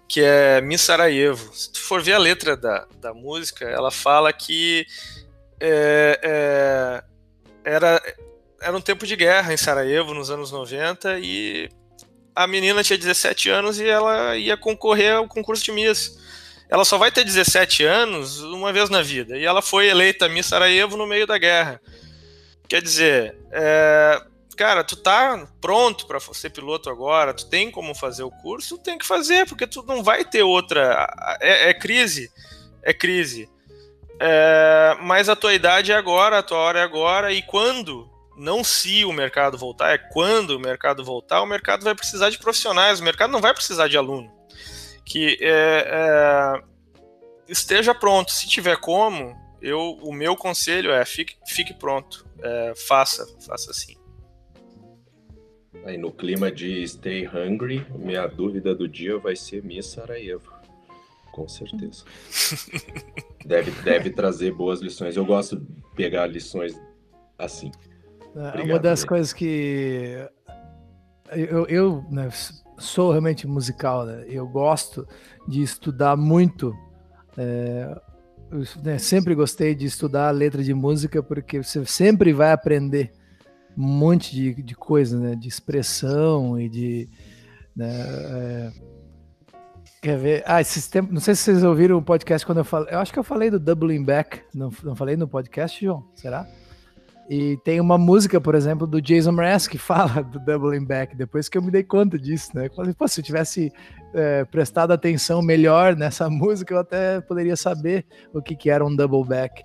[0.08, 1.52] que é Miss Sarajevo.
[1.52, 4.86] Se tu for ver a letra da, da música, ela fala que
[5.58, 7.04] é, é
[7.62, 8.00] era,
[8.62, 11.68] era um tempo de guerra em Sarajevo, nos anos 90, e
[12.34, 16.18] a menina tinha 17 anos e ela ia concorrer ao concurso de Miss
[16.70, 19.36] ela só vai ter 17 anos uma vez na vida.
[19.36, 21.80] E ela foi eleita Miss Sarajevo no meio da guerra.
[22.70, 24.22] Quer dizer, é,
[24.56, 28.96] cara, tu tá pronto para ser piloto agora, tu tem como fazer o curso, tem
[28.96, 31.06] que fazer, porque tu não vai ter outra.
[31.40, 32.30] É, é crise,
[32.82, 33.50] é crise.
[34.20, 38.62] É, mas a tua idade é agora, a tua hora é agora, e quando, não
[38.62, 43.00] se o mercado voltar, é quando o mercado voltar, o mercado vai precisar de profissionais,
[43.00, 44.40] o mercado não vai precisar de aluno
[45.10, 46.62] que é, é,
[47.48, 48.30] esteja pronto.
[48.30, 53.96] Se tiver como, eu, o meu conselho é fique, fique pronto, é, faça, faça assim.
[55.84, 60.52] Aí no clima de Stay Hungry, minha dúvida do dia vai ser Miss Sarajevo.
[61.32, 62.04] Com certeza.
[63.46, 65.16] deve, deve trazer boas lições.
[65.16, 66.78] Eu gosto de pegar lições
[67.38, 67.70] assim.
[68.34, 70.28] É, Obrigado, uma das coisas que
[71.32, 72.28] eu, eu né,
[72.78, 74.24] sou realmente musical, né?
[74.26, 75.06] Eu gosto
[75.46, 76.76] de estudar muito.
[77.38, 78.00] É,
[78.82, 83.12] né, sempre gostei de estudar letra de música porque você sempre vai aprender
[83.76, 85.34] um monte de, de coisa, né?
[85.34, 87.08] De expressão e de.
[87.74, 88.72] Né, é,
[90.02, 90.42] quer ver?
[90.46, 91.12] Ah, esses tempos.
[91.12, 92.94] Não sei se vocês ouviram o podcast quando eu falei.
[92.94, 94.40] Eu acho que eu falei do Doubling Back.
[94.54, 96.04] Não, não falei no podcast, João?
[96.14, 96.46] Será?
[97.28, 101.48] E tem uma música, por exemplo, do Jason Mraz que fala do Doubling Back, depois
[101.48, 102.66] que eu me dei conta disso, né?
[102.66, 103.72] Eu falei, pô, se eu tivesse
[104.14, 108.94] é, prestado atenção melhor nessa música, eu até poderia saber o que, que era um
[108.94, 109.62] double back.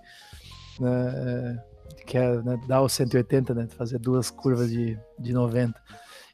[0.79, 1.59] Né?
[1.61, 1.75] É,
[2.05, 3.67] que é né, dar o 180, né?
[3.75, 5.81] Fazer duas curvas de, de 90.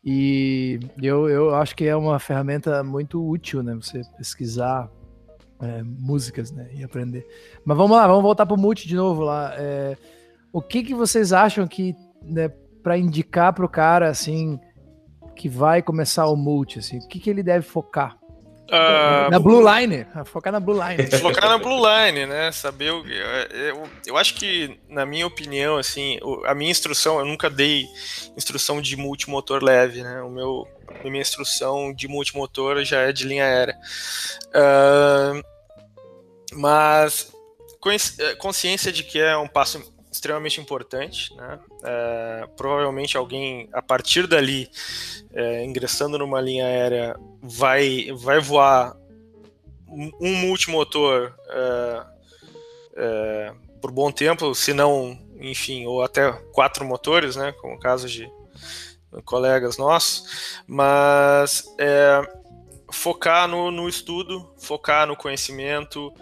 [0.03, 3.75] E eu, eu acho que é uma ferramenta muito útil, né?
[3.75, 4.89] Você pesquisar
[5.61, 6.69] é, músicas, né?
[6.73, 7.25] E aprender.
[7.63, 9.53] Mas vamos lá, vamos voltar pro multi de novo lá.
[9.55, 9.95] É,
[10.51, 12.49] o que, que vocês acham que, né,
[12.83, 14.59] para indicar para o cara, assim,
[15.41, 18.15] que vai começar o multi, assim, o que, que ele deve focar?
[18.69, 21.07] Uh, na Blue Line, focar na Blue Line.
[21.19, 22.51] Focar na Blue Line, né?
[22.51, 23.05] Saber o.
[23.05, 27.85] Eu, eu acho que, na minha opinião, assim, a minha instrução, eu nunca dei
[28.37, 30.21] instrução de multimotor leve, né?
[30.21, 33.75] O meu, a minha instrução de multimotor já é de linha aérea.
[34.55, 35.43] Uh,
[36.53, 37.33] mas
[38.37, 39.81] consciência de que é um passo
[40.11, 41.59] extremamente importante, né?
[41.83, 44.69] É, provavelmente alguém a partir dali,
[45.33, 48.95] é, ingressando numa linha aérea, vai vai voar
[49.87, 52.03] um multimotor é,
[52.95, 57.51] é, por bom tempo, se não, enfim, ou até quatro motores, né?
[57.53, 58.29] Como o caso de
[59.25, 62.21] colegas nossos, mas é,
[62.91, 66.13] focar no, no, estudo, focar no conhecimento,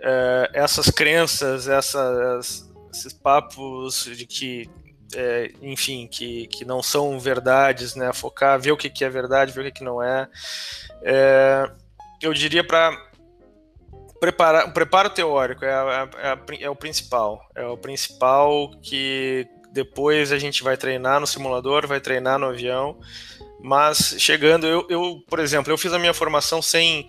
[0.00, 4.68] é, essas crenças, essas, esses papos de que,
[5.14, 8.12] é, enfim, que, que não são verdades, né?
[8.12, 10.28] Focar, ver o que, que é verdade, ver o que, que não é.
[11.02, 11.70] é
[12.20, 12.96] eu diria para
[14.20, 17.44] preparar, o preparo teórico é, é, é, é o principal.
[17.56, 22.96] É o principal que depois a gente vai treinar no simulador, vai treinar no avião.
[23.60, 27.08] Mas chegando, eu, eu por exemplo, eu fiz a minha formação sem.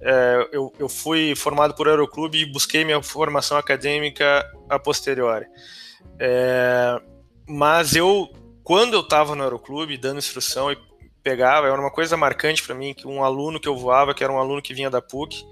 [0.00, 5.46] É, eu, eu fui formado por Aeroclube e busquei minha formação acadêmica a posteriori.
[6.18, 7.00] É,
[7.48, 8.30] mas eu,
[8.62, 10.78] quando eu estava no Aeroclube dando instrução e
[11.22, 14.32] pegava, era uma coisa marcante para mim que um aluno que eu voava, que era
[14.32, 15.42] um aluno que vinha da PUC,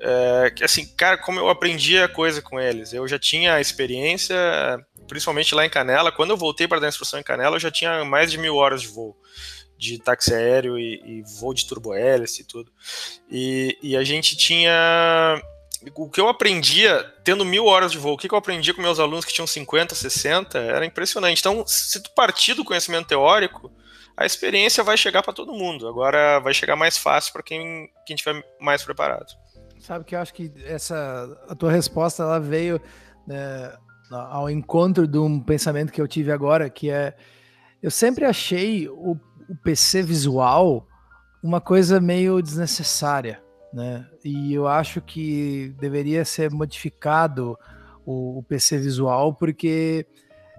[0.00, 2.92] é, que assim, cara, como eu aprendi a coisa com eles.
[2.92, 4.36] Eu já tinha experiência,
[5.06, 6.10] principalmente lá em Canela.
[6.10, 8.82] Quando eu voltei para dar instrução em Canela, eu já tinha mais de mil horas
[8.82, 9.16] de voo
[9.78, 12.70] de táxi aéreo e, e voo de turbohélice e tudo.
[13.30, 15.40] E, e, a gente tinha.
[15.94, 18.98] O que eu aprendia, tendo mil horas de voo, o que eu aprendia com meus
[18.98, 21.38] alunos que tinham 50, 60, era impressionante.
[21.38, 23.70] Então, se tu partir do conhecimento teórico,
[24.16, 25.86] a experiência vai chegar para todo mundo.
[25.86, 29.32] Agora vai chegar mais fácil para quem, quem tiver mais preparado.
[29.78, 32.80] Sabe que eu acho que essa a tua resposta ela veio
[33.24, 33.72] né,
[34.10, 37.14] ao encontro de um pensamento que eu tive agora, que é
[37.80, 39.16] eu sempre achei o,
[39.48, 40.86] o PC visual
[41.42, 43.40] uma coisa meio desnecessária,
[43.72, 44.06] né?
[44.24, 47.56] E eu acho que deveria ser modificado
[48.04, 50.06] o, o PC visual, porque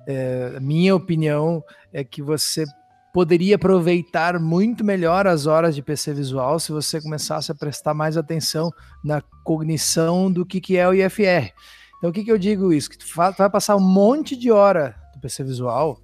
[0.08, 2.66] é, minha opinião é que você
[3.14, 8.16] poderia aproveitar muito melhor as horas de PC visual se você começasse a prestar mais
[8.16, 8.72] atenção
[9.04, 11.52] na cognição do que, que é o IFR.
[11.98, 12.90] Então, o que, que eu digo isso?
[12.90, 16.00] Que tu vai passar um monte de hora do PC visual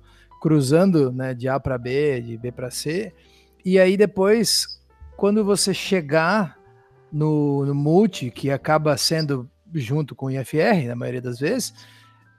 [0.46, 3.12] cruzando né, de A para B, de B para C,
[3.66, 4.80] e aí depois,
[5.18, 6.56] quando você chegar
[7.12, 11.74] no, no multi, que acaba sendo junto com o IFR, na maioria das vezes,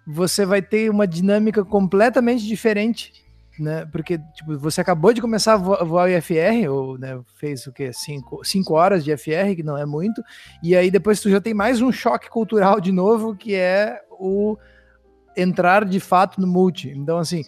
[0.06, 3.26] você vai ter uma dinâmica completamente diferente
[3.58, 3.86] né?
[3.86, 7.90] Porque tipo, você acabou de começar a voar IFR, ou né, fez o quê?
[7.92, 10.22] Cinco, cinco horas de IFR, que não é muito,
[10.62, 14.56] e aí depois tu já tem mais um choque cultural de novo, que é o
[15.36, 16.90] entrar de fato no multi.
[16.90, 17.44] Então, assim,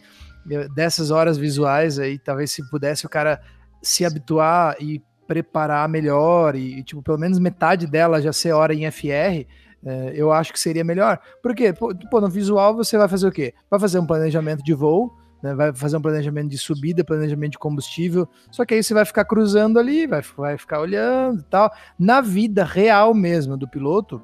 [0.74, 3.40] dessas horas visuais aí, talvez se pudesse o cara
[3.82, 8.90] se habituar e preparar melhor, e, tipo, pelo menos metade dela já ser hora em
[8.90, 9.46] FR,
[9.84, 11.20] é, eu acho que seria melhor.
[11.42, 13.54] Porque, pô, no visual você vai fazer o quê?
[13.70, 17.58] Vai fazer um planejamento de voo, né, vai fazer um planejamento de subida, planejamento de
[17.58, 21.70] combustível, só que aí você vai ficar cruzando ali, vai, vai ficar olhando e tal.
[21.98, 24.20] Na vida real mesmo do piloto,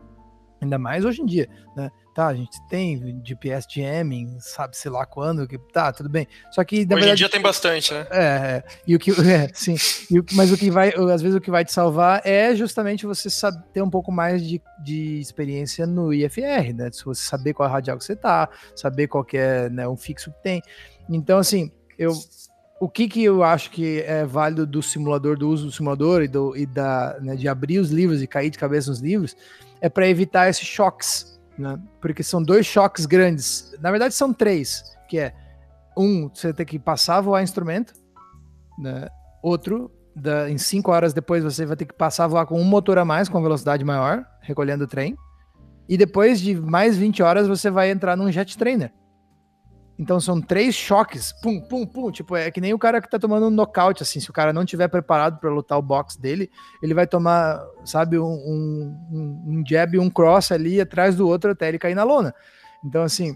[0.61, 1.91] ainda mais hoje em dia, né?
[2.15, 6.29] Tá, a gente tem GPS jamming, sabe sei lá quando, que tá, tudo bem.
[6.53, 8.07] Só que hoje verdade, em dia tem bastante, né?
[8.09, 9.75] É, é e o que, é, sim.
[10.17, 13.29] O, mas o que vai, às vezes o que vai te salvar é justamente você
[13.29, 16.89] saber, ter um pouco mais de, de experiência no IFR, né?
[16.93, 20.31] Se você saber qual radial que você tá, saber qual que é né, um fixo
[20.31, 20.63] que tem.
[21.11, 22.13] Então, assim, eu,
[22.81, 26.29] o que, que eu acho que é válido do simulador, do uso do simulador e,
[26.29, 29.37] do, e da, né, de abrir os livros e cair de cabeça nos livros,
[29.81, 31.79] é para evitar esses choques, né?
[32.01, 33.75] Porque são dois choques grandes.
[33.81, 35.35] Na verdade, são três, que é
[35.97, 37.95] um, você tem que passar a voar instrumento,
[38.79, 39.09] né?
[39.43, 42.65] Outro, da, em cinco horas depois você vai ter que passar a voar com um
[42.65, 45.17] motor a mais, com velocidade maior, recolhendo o trem.
[45.89, 48.93] E depois de mais 20 horas você vai entrar num jet trainer.
[49.99, 52.11] Então são três choques, pum, pum, pum.
[52.11, 54.19] Tipo, é que nem o cara que tá tomando um nocaute, assim.
[54.19, 56.51] Se o cara não tiver preparado para lutar o box dele,
[56.83, 61.53] ele vai tomar, sabe, um, um, um jab e um cross ali atrás do outro
[61.53, 62.35] até ele cair na lona.
[62.85, 63.35] Então, assim,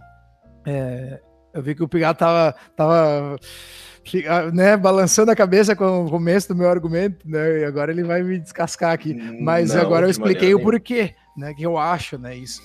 [0.67, 1.21] é,
[1.55, 3.39] eu vi que o Pigato tava, tava
[4.53, 7.61] né, balançando a cabeça com o começo do meu argumento, né?
[7.61, 9.13] E agora ele vai me descascar aqui.
[9.13, 11.55] Hum, Mas não, agora eu expliquei o porquê, né?
[11.55, 12.37] Que eu acho, né?
[12.37, 12.61] Isso.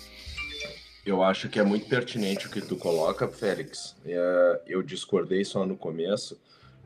[1.05, 3.95] Eu acho que é muito pertinente o que tu coloca, Félix.
[4.05, 6.39] É, eu discordei só no começo,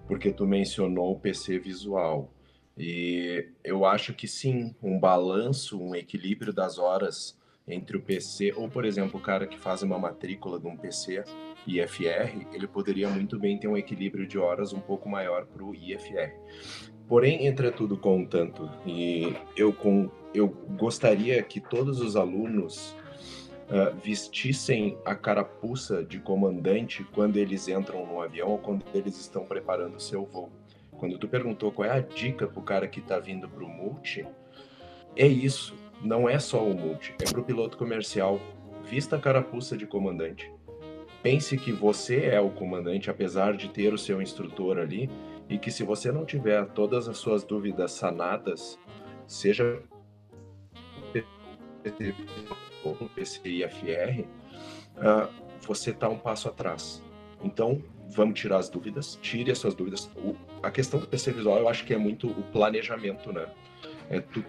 [0.08, 2.34] porque tu mencionou o PC visual.
[2.76, 7.38] E eu acho que sim, um balanço, um equilíbrio das horas
[7.68, 11.24] entre o PC, ou por exemplo, o cara que faz uma matrícula de um PC
[11.68, 15.76] IFR, ele poderia muito bem ter um equilíbrio de horas um pouco maior para o
[15.76, 16.34] IFR.
[17.08, 22.96] Porém, entretudo, contanto, e eu, com, eu gostaria que todos os alunos
[23.68, 29.46] uh, vestissem a carapuça de comandante quando eles entram no avião ou quando eles estão
[29.46, 30.52] preparando o seu voo.
[30.92, 33.70] Quando tu perguntou qual é a dica para o cara que está vindo para o
[33.70, 34.26] multi,
[35.16, 35.76] é isso.
[36.02, 38.40] Não é só o multi, é para o piloto comercial.
[38.84, 40.52] Vista a carapuça de comandante.
[41.22, 45.10] Pense que você é o comandante, apesar de ter o seu instrutor ali,
[45.50, 48.78] e que se você não tiver todas as suas dúvidas sanadas,
[49.26, 49.82] seja
[52.86, 54.22] no PCI-FR,
[54.98, 55.30] uh,
[55.66, 57.04] você está um passo atrás.
[57.44, 60.10] Então, vamos tirar as dúvidas, tire as suas dúvidas.
[60.16, 63.48] O, a questão do PC visual, eu acho que é muito o planejamento, né?
[64.10, 64.44] É tu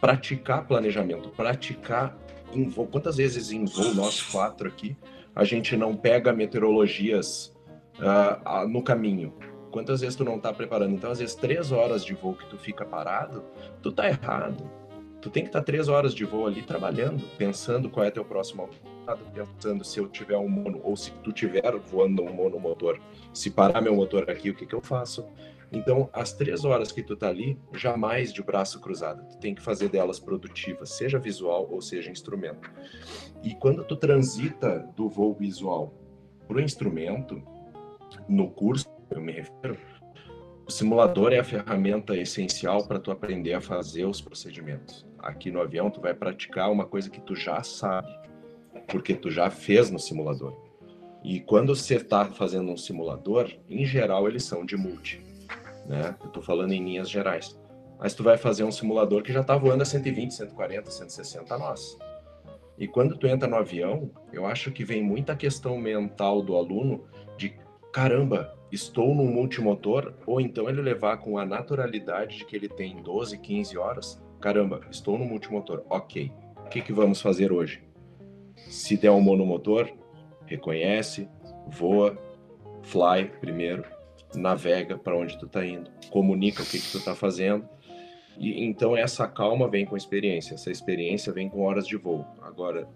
[0.00, 2.16] praticar planejamento, praticar
[2.52, 2.86] em voo.
[2.86, 4.96] Quantas vezes em voo, nós quatro aqui,
[5.34, 7.54] a gente não pega meteorologias
[7.98, 9.34] uh, no caminho?
[9.70, 10.94] Quantas vezes tu não tá preparando?
[10.94, 13.44] Então, às vezes, três horas de voo que tu fica parado,
[13.82, 14.68] tu tá errado
[15.20, 18.62] tu tem que estar três horas de voo ali trabalhando, pensando qual é teu próximo
[18.62, 22.98] alçado, pensando se eu tiver um mono, ou se tu tiver voando um monomotor,
[23.32, 25.26] se parar meu motor aqui, o que, que eu faço?
[25.72, 29.24] Então, as três horas que tu tá ali, jamais de braço cruzado.
[29.30, 32.68] Tu tem que fazer delas produtivas, seja visual ou seja instrumento.
[33.42, 35.94] E quando tu transita do voo visual
[36.48, 37.40] para o instrumento,
[38.28, 39.76] no curso, eu me refiro,
[40.66, 45.60] o simulador é a ferramenta essencial para tu aprender a fazer os procedimentos aqui no
[45.60, 48.08] avião, tu vai praticar uma coisa que tu já sabe,
[48.88, 50.54] porque tu já fez no simulador.
[51.22, 55.24] E quando você está fazendo um simulador, em geral eles são de multi,
[55.86, 56.16] né?
[56.20, 57.58] Eu estou falando em linhas gerais.
[57.98, 61.98] Mas tu vai fazer um simulador que já está voando a 120, 140, 160 nós.
[62.78, 67.04] E quando tu entra no avião, eu acho que vem muita questão mental do aluno
[67.36, 67.54] de
[67.92, 73.02] caramba, estou num multimotor, ou então ele levar com a naturalidade de que ele tem
[73.02, 75.84] 12, 15 horas Caramba, estou no multimotor.
[75.88, 76.32] Ok.
[76.64, 77.82] O que, que vamos fazer hoje?
[78.56, 79.90] Se der um monomotor,
[80.46, 81.28] reconhece,
[81.68, 82.16] voa,
[82.82, 83.84] fly primeiro,
[84.34, 87.68] navega para onde tu está indo, comunica o que, que tu está fazendo.
[88.38, 92.24] E então essa calma vem com experiência, essa experiência vem com horas de voo.
[92.40, 92.88] Agora,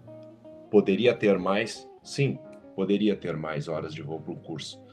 [0.71, 1.87] poderia ter mais?
[2.01, 2.39] Sim,
[2.75, 4.83] poderia ter mais horas de voo para o curso.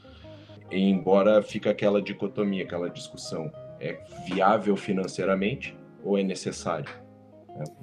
[0.69, 5.75] Embora fica aquela dicotomia, aquela discussão, é viável financeiramente?
[6.03, 7.03] Ou é necessário?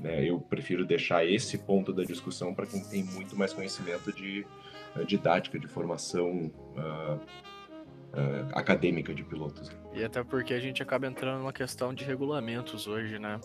[0.02, 4.44] É, eu prefiro deixar esse ponto da discussão para quem tem muito mais conhecimento de
[4.96, 9.70] uh, didática, de formação uh, uh, acadêmica de pilotos.
[9.94, 13.40] E até porque a gente acaba entrando numa questão de regulamentos hoje, né?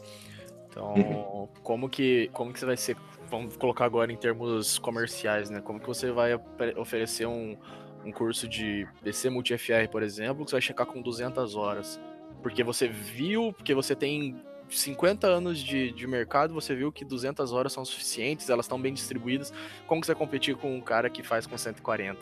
[0.67, 1.47] Então, uhum.
[1.61, 2.97] como que como que você vai ser,
[3.29, 5.61] vamos colocar agora em termos comerciais, né?
[5.61, 6.31] Como que você vai
[6.75, 7.55] oferecer um,
[8.03, 11.99] um curso de BC Multi-FR, por exemplo, que você vai checar com 200 horas?
[12.41, 14.35] Porque você viu, porque você tem
[14.77, 18.93] 50 anos de, de mercado, você viu que 200 horas são suficientes, elas estão bem
[18.93, 19.53] distribuídas.
[19.87, 22.19] Como que você vai competir com um cara que faz com 140,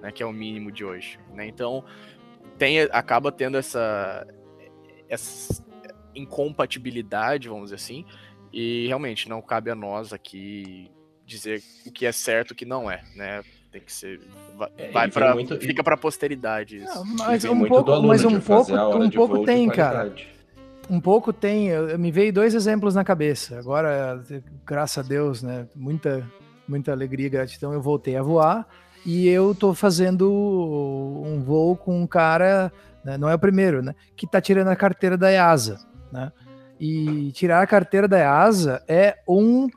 [0.00, 1.18] né, que é o mínimo de hoje?
[1.34, 1.46] Né?
[1.46, 1.84] Então,
[2.58, 4.26] tem, acaba tendo essa,
[5.08, 5.64] essa
[6.14, 8.04] incompatibilidade, vamos dizer assim,
[8.52, 10.90] e realmente não cabe a nós aqui
[11.24, 13.42] dizer o que é certo e o que não é, né?
[13.72, 14.20] Tem que ser
[14.56, 15.58] vai, é, vai para muito...
[15.58, 16.94] fica para posteridade isso.
[16.94, 20.14] Não, mas, um pouco, mas um pouco, um pouco tem, cara
[20.88, 23.58] um pouco tem, eu, me veio dois exemplos na cabeça.
[23.58, 24.22] Agora,
[24.64, 26.24] graças a Deus, né, muita
[26.68, 28.66] muita alegria e gratidão, eu voltei a voar
[29.04, 30.28] e eu tô fazendo
[31.24, 32.72] um voo com um cara,
[33.04, 35.78] né, não é o primeiro, né, que tá tirando a carteira da EASA,
[36.10, 36.32] né?
[36.78, 39.68] E tirar a carteira da EASA é um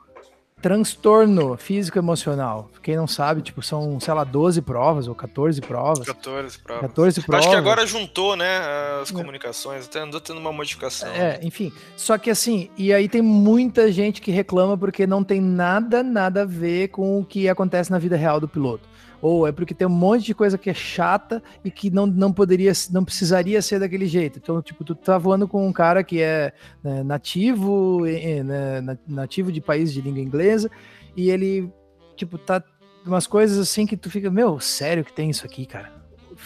[0.60, 2.70] transtorno físico-emocional.
[2.82, 6.06] Quem não sabe, tipo, são, sei lá, 12 provas ou 14 provas.
[6.06, 6.82] 14 provas.
[6.82, 7.46] 14 provas.
[7.46, 8.58] Acho que agora juntou, né,
[9.00, 9.14] as é.
[9.14, 11.08] comunicações, até andou tendo uma modificação.
[11.10, 11.72] É, enfim.
[11.96, 16.42] Só que assim, e aí tem muita gente que reclama porque não tem nada, nada
[16.42, 18.89] a ver com o que acontece na vida real do piloto
[19.22, 22.32] ou é porque tem um monte de coisa que é chata e que não, não
[22.32, 24.38] poderia, não precisaria ser daquele jeito.
[24.38, 26.52] Então, tipo, tu tá voando com um cara que é
[26.82, 30.70] né, nativo, né, nativo de país de língua inglesa,
[31.16, 31.70] e ele,
[32.16, 32.62] tipo, tá
[33.04, 35.92] umas coisas assim que tu fica, meu, sério que tem isso aqui, cara?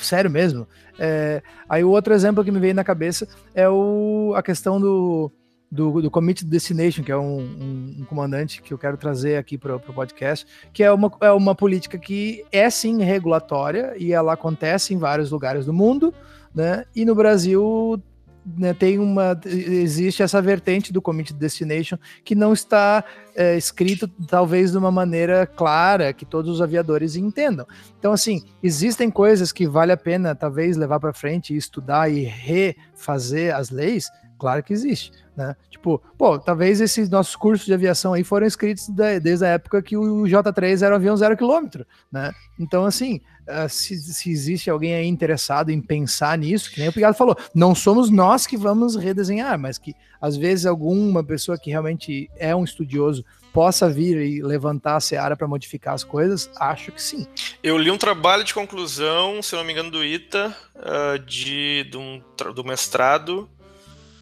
[0.00, 0.66] Sério mesmo?
[0.98, 5.30] É, aí o outro exemplo que me veio na cabeça é o, a questão do
[5.74, 9.58] do, do Committee Destination, que é um, um, um, comandante que eu quero trazer aqui
[9.58, 14.34] para o podcast, que é uma, é uma política que é sim regulatória e ela
[14.34, 16.14] acontece em vários lugares do mundo,
[16.54, 16.84] né?
[16.94, 18.00] E no Brasil
[18.46, 23.02] né, tem uma existe essa vertente do Committee Destination que não está
[23.34, 27.66] é, escrito talvez de uma maneira clara que todos os aviadores entendam.
[27.98, 33.56] Então assim existem coisas que vale a pena talvez levar para frente, estudar e refazer
[33.56, 34.08] as leis
[34.38, 35.54] Claro que existe, né?
[35.70, 39.82] Tipo, pô, talvez esses nossos cursos de aviação aí foram escritos da, desde a época
[39.82, 42.32] que o J3 era um avião zero quilômetro, né?
[42.58, 46.92] Então, assim, uh, se, se, existe alguém aí interessado em pensar nisso, que nem o
[46.92, 51.70] Pigado falou, não somos nós que vamos redesenhar, mas que às vezes alguma pessoa que
[51.70, 56.90] realmente é um estudioso possa vir e levantar a seara para modificar as coisas, acho
[56.90, 57.24] que sim.
[57.62, 61.96] Eu li um trabalho de conclusão, se não me engano, do ITA, uh, de, de
[61.96, 62.20] um,
[62.52, 63.48] do mestrado,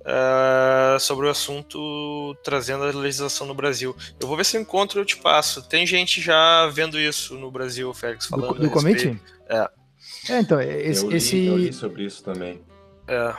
[0.02, 3.94] Uh, sobre o assunto trazendo a legislação no Brasil.
[4.18, 5.62] Eu vou ver se eu encontro e eu te passo.
[5.68, 8.54] Tem gente já vendo isso no Brasil, Félix, falando.
[8.54, 9.16] Do, do comitê?
[9.48, 9.68] É.
[10.28, 10.40] é.
[10.40, 11.04] então, esse.
[11.04, 11.46] Eu li, esse...
[11.46, 12.60] eu li sobre isso também.
[13.06, 13.32] É.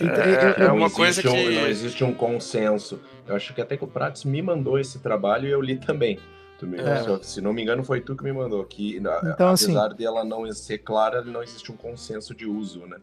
[0.00, 1.28] Então, é, é, é uma coisa que.
[1.28, 3.00] Um, não existe um consenso.
[3.26, 6.18] Eu acho que até que o Prates me mandou esse trabalho e eu li também.
[6.62, 7.22] Me, é.
[7.22, 8.64] se, não me engano, foi tu que me mandou.
[8.64, 9.12] Que, então,
[9.50, 12.98] assim apesar assim, de ela não ser clara, não existe um consenso de uso, né?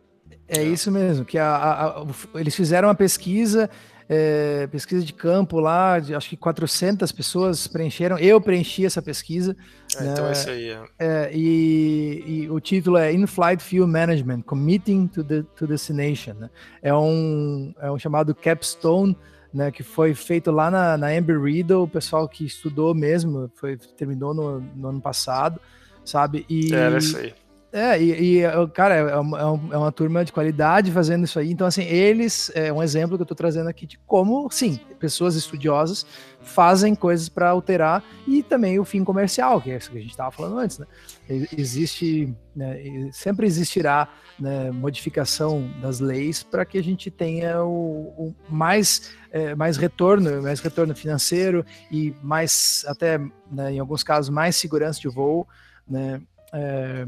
[0.47, 2.05] É isso mesmo, que a, a, a,
[2.35, 3.69] eles fizeram uma pesquisa,
[4.07, 9.55] é, pesquisa de campo lá, de, acho que 400 pessoas preencheram, eu preenchi essa pesquisa.
[9.97, 10.69] É, né, então é isso aí.
[10.69, 10.83] É.
[10.99, 11.31] é.
[11.33, 16.33] e, e, o título é In-Flight Fuel Management, Committing to, the, to Destination.
[16.35, 16.49] Né?
[16.81, 19.17] É, um, é um chamado capstone,
[19.51, 23.77] né, que foi feito lá na, na Amber Riddle, o pessoal que estudou mesmo, foi,
[23.77, 25.59] terminou no, no ano passado,
[26.03, 26.45] sabe?
[26.47, 27.33] E, é, era isso aí.
[27.75, 31.51] É, e, e cara, é, é uma, é uma turma de qualidade fazendo isso aí.
[31.51, 35.35] Então, assim, eles, é um exemplo que eu estou trazendo aqui de como, sim, pessoas
[35.35, 36.05] estudiosas
[36.39, 40.11] fazem coisas para alterar e também o fim comercial, que é isso que a gente
[40.11, 40.87] estava falando antes, né?
[41.27, 42.79] Existe, né,
[43.11, 44.07] sempre existirá
[44.39, 50.41] né, modificação das leis para que a gente tenha o, o mais, é, mais retorno,
[50.41, 53.17] mais retorno financeiro e mais, até,
[53.51, 55.45] né, em alguns casos, mais segurança de voo,
[55.85, 56.21] né?
[56.53, 57.05] É,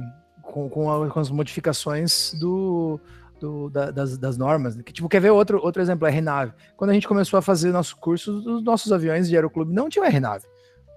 [0.52, 3.00] com, com, a, com as modificações do,
[3.40, 4.76] do, da, das, das, normas.
[4.76, 4.84] Né?
[4.84, 6.08] Que, tipo, quer ver outro, outro exemplo?
[6.08, 6.54] É RNAV.
[6.76, 10.08] Quando a gente começou a fazer nosso curso, os nossos aviões de aeroclube não tinham
[10.08, 10.44] RNAV.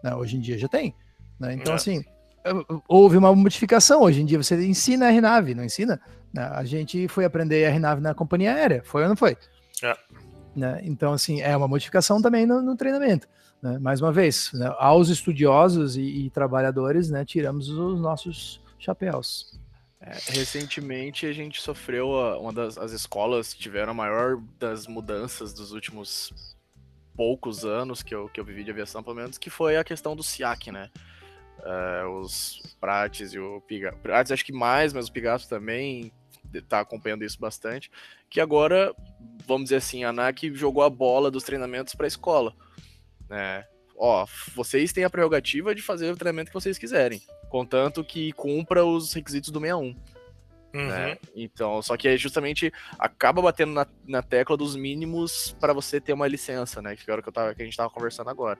[0.03, 0.15] Né?
[0.15, 0.95] Hoje em dia já tem.
[1.39, 1.55] Né?
[1.55, 1.77] Então, é.
[1.77, 2.05] assim,
[2.89, 4.03] houve uma modificação.
[4.03, 6.01] Hoje em dia você ensina RNAV, não ensina?
[6.33, 6.43] Né?
[6.43, 9.37] A gente foi aprender RNAV na companhia aérea, foi ou não foi?
[9.83, 9.97] É.
[10.55, 10.81] Né?
[10.85, 13.29] Então, assim, é uma modificação também no, no treinamento.
[13.63, 13.79] Né?
[13.79, 14.73] Mais uma vez, né?
[14.79, 19.59] aos estudiosos e, e trabalhadores, né, tiramos os nossos chapéus.
[20.01, 22.09] É, recentemente a gente sofreu
[22.41, 26.57] uma das as escolas tiveram a maior das mudanças dos últimos
[27.15, 30.17] poucos anos que eu, que eu vivi de aviação, pelo menos, que foi a questão
[30.17, 30.91] do SIAC, né?
[31.59, 33.99] Uh, os Prates e o Pigato.
[33.99, 36.11] Prates acho que mais, mas o Pigato também
[36.67, 37.91] tá acompanhando isso bastante.
[38.31, 38.95] Que agora,
[39.47, 42.55] vamos dizer assim, a ANAC jogou a bola dos treinamentos para a escola.
[43.29, 43.67] Né?
[44.03, 47.21] Ó, vocês têm a prerrogativa de fazer o treinamento que vocês quiserem
[47.51, 49.97] contanto que cumpra os requisitos do 61.
[50.73, 50.87] Uhum.
[50.87, 51.19] Né?
[51.35, 56.13] Então, só que é justamente acaba batendo na, na tecla dos mínimos para você ter
[56.13, 56.95] uma licença, né?
[56.95, 58.57] Que era o que, eu tava, que a gente estava conversando agora.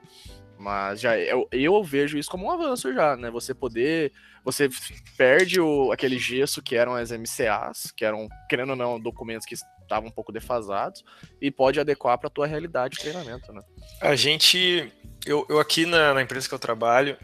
[0.59, 3.31] Mas já eu, eu vejo isso como um avanço já, né?
[3.31, 4.11] Você poder.
[4.43, 4.67] Você
[5.15, 9.55] perde o, aquele gesso que eram as MCAs, que eram, querendo ou não, documentos que
[9.91, 11.03] estavam um pouco defasados,
[11.41, 13.61] e pode adequar para a tua realidade de treinamento, né?
[13.99, 14.91] A gente.
[15.25, 17.17] Eu, eu aqui na, na empresa que eu trabalho,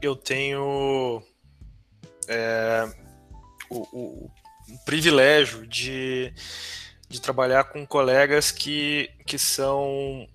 [0.00, 1.22] eu tenho
[2.28, 2.88] é,
[3.68, 4.30] o, o,
[4.68, 6.32] o, privilégio de,
[7.08, 10.28] de trabalhar com colegas que, que são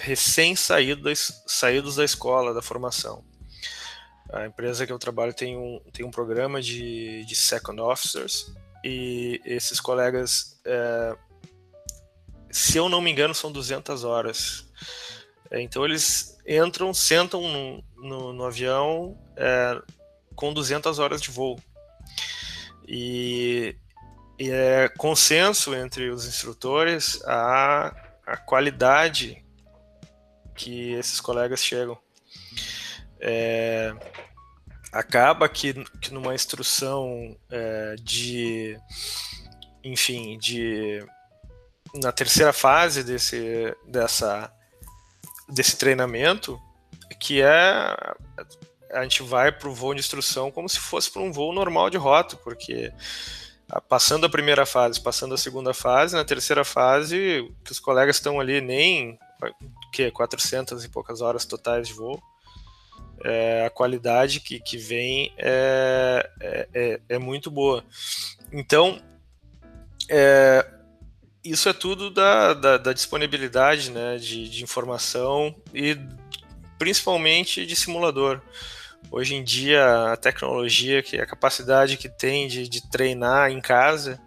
[0.00, 3.24] recém-saídos saídos da escola, da formação.
[4.32, 8.54] A empresa que eu trabalho tem um, tem um programa de, de second officers
[8.84, 11.16] e esses colegas, é,
[12.50, 14.68] se eu não me engano, são 200 horas.
[15.50, 19.80] É, então eles entram, sentam no, no, no avião é,
[20.34, 21.58] com 200 horas de voo.
[22.86, 23.76] E,
[24.38, 27.94] e, é consenso entre os instrutores a,
[28.26, 29.44] a qualidade
[30.54, 31.96] que esses colegas chegam.
[33.20, 33.94] É,
[34.92, 38.78] acaba que, que numa instrução é, de,
[39.82, 41.04] enfim, de
[41.94, 44.52] na terceira fase desse, dessa
[45.48, 46.60] desse treinamento,
[47.18, 47.96] que é
[48.90, 51.88] a gente vai para o voo de instrução como se fosse para um voo normal
[51.88, 52.92] de rota, porque
[53.88, 58.38] passando a primeira fase, passando a segunda fase, na terceira fase, que os colegas estão
[58.38, 59.18] ali nem
[59.92, 62.22] que 400 e poucas horas totais de voo,
[63.24, 67.84] é, a qualidade que, que vem é, é, é, é muito boa.
[68.52, 69.00] Então,
[70.08, 70.66] é,
[71.44, 75.98] isso é tudo da, da, da disponibilidade né, de, de, informação e
[76.78, 78.40] principalmente de simulador.
[79.10, 84.20] Hoje em dia, a tecnologia, que a capacidade que tem de, de treinar em casa,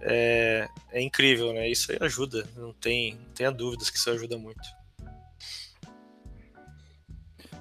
[0.00, 1.68] é, é incrível, né?
[1.68, 4.77] Isso ajuda, não tem, não tenha dúvidas que isso ajuda muito.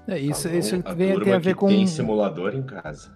[0.07, 1.67] É, isso, Tá isso bom, tem, a ver com.
[1.67, 3.11] Tem simulador em casa.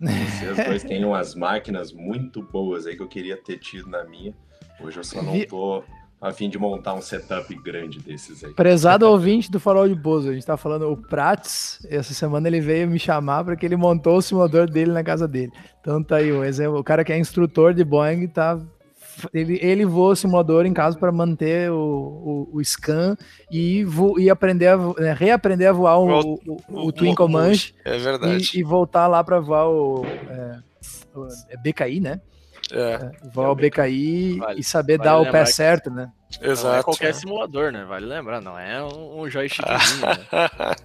[0.00, 4.34] Vocês dois têm umas máquinas muito boas aí que eu queria ter tido na minha.
[4.80, 5.84] Hoje eu só não tô
[6.22, 8.54] a fim de montar um setup grande desses aí.
[8.54, 12.60] Prezado ouvinte do Farol de Bozo, a gente tá falando, o Prats, essa semana ele
[12.60, 15.50] veio me chamar para que ele montou o simulador dele na casa dele.
[15.80, 18.56] Então tá aí o exemplo, o cara que é instrutor de Boeing tá
[19.32, 23.16] ele, ele voa o simulador em casa para manter o, o, o scan
[23.50, 27.74] e, vo, e aprender a, né, reaprender a voar o, o, o, o Twin Comanche
[27.84, 28.50] É verdade.
[28.54, 30.58] e, e voltar lá para voar o, é,
[31.14, 32.20] o- é BKI, né?
[32.70, 36.10] É, Voar o BKI Vale- e saber vale dar o pé que- certo, né?
[36.40, 36.84] Não é exato.
[36.84, 37.84] qualquer simulador, né?
[37.84, 40.00] Vale lembrar, não é um, joystickzinho.
[40.06, 40.26] né?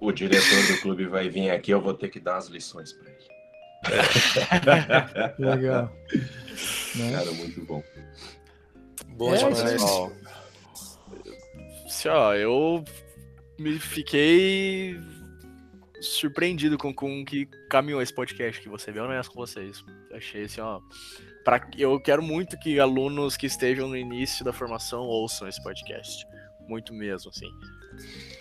[0.00, 3.10] O diretor do clube vai vir aqui, eu vou ter que dar as lições pra
[3.10, 3.18] ele.
[5.38, 5.92] Legal.
[6.96, 7.12] Né?
[7.12, 7.82] Cara, muito bom.
[9.16, 9.72] Bom É, demais.
[9.74, 10.10] isso Ó,
[11.86, 12.84] assim, ó, eu
[13.58, 14.98] me fiquei
[16.00, 19.84] surpreendido com, com que caminhou esse podcast que você viu honesto com vocês.
[20.12, 20.80] Achei assim, ó.
[21.44, 26.26] Pra, eu quero muito que alunos que estejam no início da formação ouçam esse podcast.
[26.68, 27.50] Muito mesmo, assim.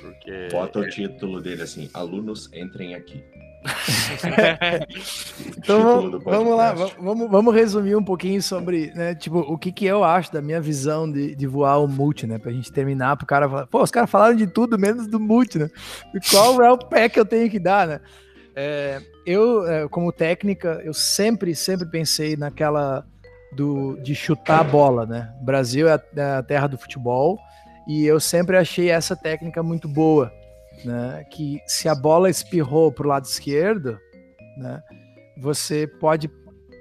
[0.01, 0.49] Porque.
[0.51, 3.23] Bota o título dele assim: alunos entrem aqui.
[5.57, 9.85] Então vamos, vamos lá, vamos, vamos resumir um pouquinho sobre, né, tipo, o que que
[9.85, 13.25] eu acho da minha visão de, de voar o multi, né, pra gente terminar, pro
[13.25, 15.69] cara falar, pô, os caras falaram de tudo menos do multi, né,
[16.13, 17.99] e qual é o pé que eu tenho que dar, né.
[18.55, 23.05] É, eu, é, como técnica, eu sempre, sempre pensei naquela
[23.51, 27.37] do, de chutar a bola, né, o Brasil é a, é a terra do futebol,
[27.87, 30.31] e eu sempre achei essa técnica muito boa,
[30.85, 33.99] né, que se a bola espirrou pro lado esquerdo,
[34.57, 34.81] né,
[35.37, 36.29] você pode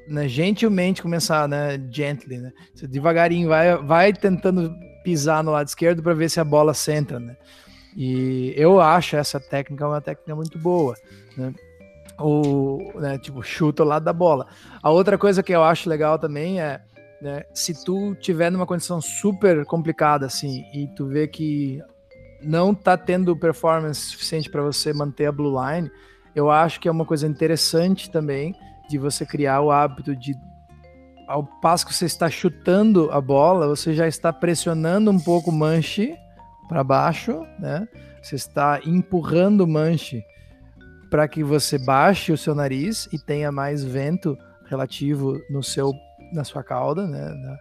[0.09, 6.02] né, gentilmente começar, né, gently, né, você devagarinho vai, vai tentando pisar no lado esquerdo
[6.02, 7.36] para ver se a bola senta, né,
[7.97, 10.94] e eu acho essa técnica uma técnica muito boa,
[11.36, 11.55] né,
[12.18, 14.47] o, né, tipo, chuta o lado da bola.
[14.82, 16.81] A outra coisa que eu acho legal também é,
[17.20, 21.82] né, se tu tiver numa condição super complicada, assim, e tu vê que
[22.42, 25.90] não tá tendo performance suficiente para você manter a blue line,
[26.34, 28.54] eu acho que é uma coisa interessante também
[28.88, 30.34] de você criar o hábito de
[31.26, 35.52] ao passo que você está chutando a bola, você já está pressionando um pouco o
[35.52, 36.16] manche
[36.68, 37.86] para baixo, né?
[38.22, 40.24] Você está empurrando o manche
[41.10, 45.92] para que você baixe o seu nariz e tenha mais vento relativo no seu
[46.32, 47.58] na sua cauda, né?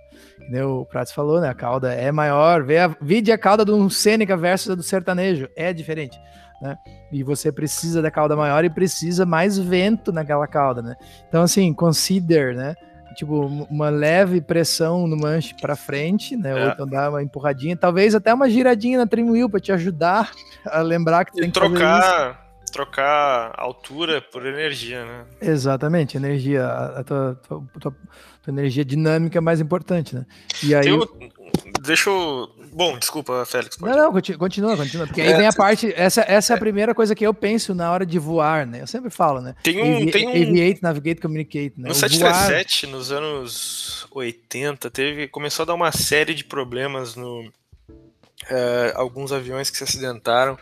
[0.64, 1.50] O Prats falou, né?
[1.50, 2.64] A cauda é maior.
[2.64, 5.50] Vê a, vide a cauda do Sêneca versus a do sertanejo.
[5.56, 6.20] É diferente,
[6.62, 6.78] né?
[7.12, 10.96] E você precisa da cauda maior e precisa mais vento naquela cauda, né?
[11.28, 12.76] Então, assim, consider, né?
[13.16, 16.52] Tipo, uma leve pressão no manche para frente, né?
[16.52, 16.66] É.
[16.66, 20.32] Ou então dar uma empurradinha, talvez até uma giradinha na trim wheel para te ajudar
[20.66, 22.45] a lembrar que E tem que trocar,
[22.76, 25.26] trocar altura por energia, né?
[25.42, 27.96] Exatamente, energia, a, tua, tua, tua-
[28.44, 30.26] tua energia dinâmica é mais importante, né?
[30.62, 30.86] E aí.
[31.82, 32.50] Deixa eu.
[32.74, 33.78] Bom, desculpa, Félix.
[33.78, 35.08] pode- Não, não, conti- continua, continua.
[35.08, 35.94] Porque aí É, vem a parte.
[35.96, 38.82] Essa, essa é a primeira coisa que eu penso na hora de voar, né?
[38.82, 39.56] Eu sempre falo, né?
[39.64, 41.88] Tem um- Avi- tem um- Aviate, navigate, communicate, né?
[41.88, 47.16] No O voar- 737, nos anos 80, teve, começou a dar uma série de problemas
[47.16, 47.50] no
[48.50, 50.58] eh, alguns aviões que se acidentaram,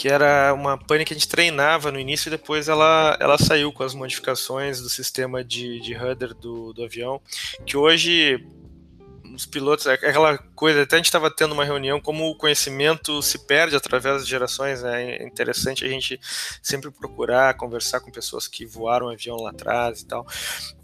[0.00, 3.70] que era uma pane que a gente treinava no início e depois ela, ela saiu
[3.70, 7.20] com as modificações do sistema de, de rudder do, do avião,
[7.66, 8.42] que hoje
[9.40, 13.22] os pilotos, é aquela coisa, até a gente estava tendo uma reunião, como o conhecimento
[13.22, 15.16] se perde através das gerações, né?
[15.16, 16.20] é interessante a gente
[16.62, 20.26] sempre procurar conversar com pessoas que voaram avião lá atrás e tal.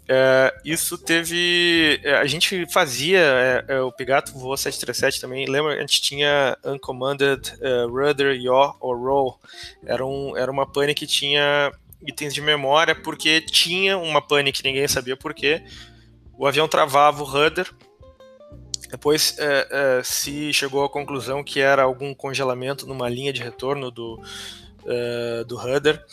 [0.09, 1.99] É, isso teve.
[2.01, 3.19] é, A gente fazia.
[3.19, 5.45] é, é, o Pigato voou 737 também.
[5.45, 5.73] Lembra?
[5.73, 9.39] A gente tinha Uncommanded é, Rudder, Yaw or Roll.
[9.85, 11.71] Era, um, era uma pane que tinha
[12.05, 15.61] itens de memória, porque tinha uma pane que ninguém sabia por quê.
[16.37, 17.69] O avião travava o rudder.
[18.89, 23.91] Depois é, é, se chegou à conclusão que era algum congelamento numa linha de retorno
[23.91, 24.21] do,
[24.85, 26.03] é, do rudder.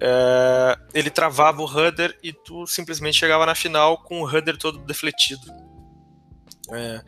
[0.00, 4.78] É, ele travava o rudder e tu simplesmente chegava na final com o rudder todo
[4.78, 5.68] defletido.
[6.70, 7.00] É,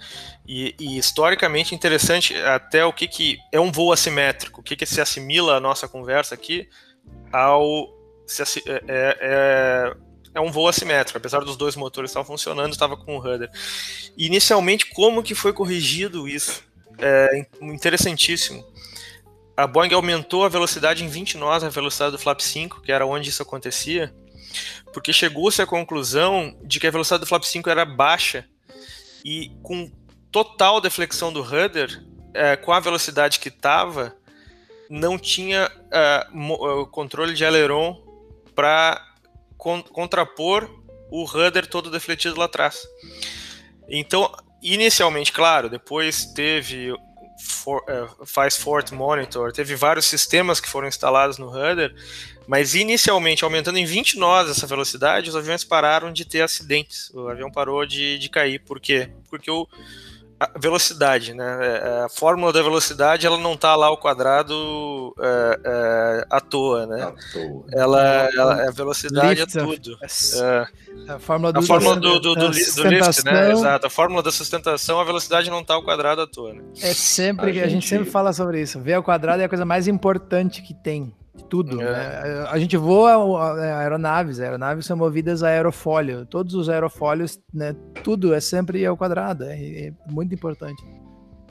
[0.47, 4.87] e, e, historicamente interessante até o que, que é um voo assimétrico, o que, que
[4.87, 6.67] se assimila a nossa conversa aqui
[7.31, 7.95] ao
[8.27, 9.97] se, é,
[10.35, 13.51] é, é, um voo assimétrico, apesar dos dois motores estar funcionando, estava com o rudder.
[14.17, 16.63] E, inicialmente, como que foi corrigido isso?
[16.99, 18.65] É interessantíssimo
[19.61, 23.05] a Boeing aumentou a velocidade em 20 nós, a velocidade do flap 5, que era
[23.05, 24.11] onde isso acontecia,
[24.91, 28.47] porque chegou-se à conclusão de que a velocidade do flap 5 era baixa
[29.23, 29.93] e com
[30.33, 32.03] total deflexão do rudder,
[32.33, 34.17] é, com a velocidade que estava,
[34.89, 38.03] não tinha uh, controle de aileron
[38.55, 39.10] para
[39.93, 40.69] contrapor
[41.11, 42.87] o rudder todo defletido lá atrás.
[43.89, 44.33] Então,
[44.63, 46.95] inicialmente, claro, depois teve
[47.41, 51.95] for, uh, faz Fort Monitor, teve vários sistemas que foram instalados no rudder,
[52.47, 57.11] mas inicialmente, aumentando em 20 nós essa velocidade, os aviões pararam de ter acidentes.
[57.15, 58.59] O avião parou de, de cair.
[58.59, 59.11] Por quê?
[59.29, 59.69] Porque o,
[60.41, 61.59] a velocidade, né?
[61.61, 66.87] É, a fórmula da velocidade ela não está lá ao quadrado é, é, à toa,
[66.87, 67.03] né?
[67.03, 67.65] À toa.
[67.71, 69.99] Ela, ela a velocidade lift é tudo.
[70.03, 70.67] É,
[71.13, 73.53] a fórmula do, a fórmula do, do, do, do lift, né?
[73.53, 73.87] Exato.
[73.87, 76.55] A fórmula da sustentação, a velocidade não está ao quadrado à toa.
[76.55, 76.63] Né?
[76.81, 78.81] É sempre a que a gente sempre fala sobre isso.
[78.81, 81.13] Ver ao quadrado é a coisa mais importante que tem
[81.45, 81.81] tudo.
[81.81, 81.85] É.
[81.85, 82.47] Né?
[82.49, 86.27] A gente voa aeronaves, aeronaves são movidas a aerofólio.
[86.27, 90.83] Todos os aerofólios, né, tudo é sempre ao quadrado, é, é muito importante.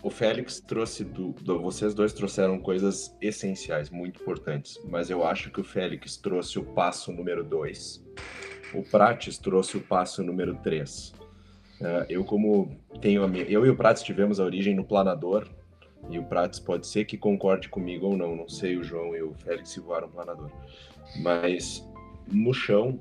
[0.02, 5.52] O Félix trouxe, do, do, vocês dois trouxeram coisas essenciais, muito importantes, mas eu acho
[5.52, 8.02] que o Félix trouxe o passo número dois,
[8.74, 11.14] o Prates trouxe o passo número três.
[11.82, 15.50] Uh, eu como tenho a minha, eu e o Prates tivemos a origem no planador,
[16.10, 19.22] e o Prates pode ser que concorde comigo ou não, não sei o João e
[19.22, 20.50] o Félix se voaram planador.
[21.22, 21.88] Mas
[22.32, 22.98] no chão,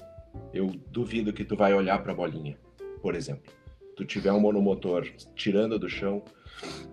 [0.52, 2.58] eu duvido que tu vai olhar para a bolinha,
[3.02, 3.52] por exemplo.
[3.96, 5.04] Tu tiver um monomotor
[5.34, 6.22] tirando do chão,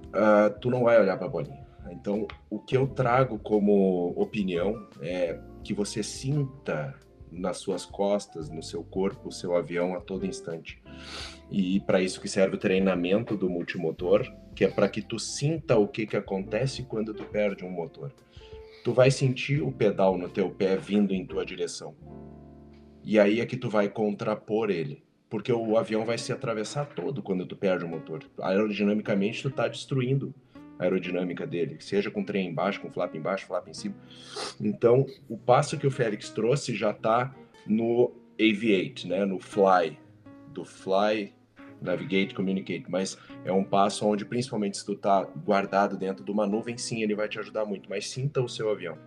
[0.07, 1.65] uh, tu não vai olhar para a bolinha.
[1.91, 6.95] Então, o que eu trago como opinião é que você sinta
[7.31, 10.81] nas suas costas, no seu corpo, o seu avião a todo instante.
[11.51, 14.25] E para isso que serve o treinamento do multimotor,
[14.55, 18.11] que é para que tu sinta o que, que acontece quando tu perde um motor.
[18.83, 21.95] Tu vai sentir o pedal no teu pé vindo em tua direção.
[23.03, 27.21] E aí é que tu vai contrapor ele, porque o avião vai se atravessar todo
[27.21, 28.23] quando tu perde o motor.
[28.39, 30.33] Aerodinamicamente tu está destruindo
[30.79, 33.95] a aerodinâmica dele, seja com trem embaixo, com flap embaixo, flap em cima.
[34.59, 37.35] Então, o passo que o Félix trouxe já está
[37.67, 39.97] no Aviate, né, no Fly,
[40.53, 41.33] do Fly
[41.81, 46.47] Navigate, Communicate, mas é um passo onde, principalmente se tu tá guardado dentro de uma
[46.47, 48.97] nuvem, sim, ele vai te ajudar muito, mas sinta o seu avião.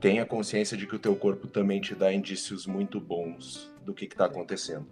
[0.00, 4.04] Tenha consciência de que o teu corpo também te dá indícios muito bons do que
[4.04, 4.86] está acontecendo.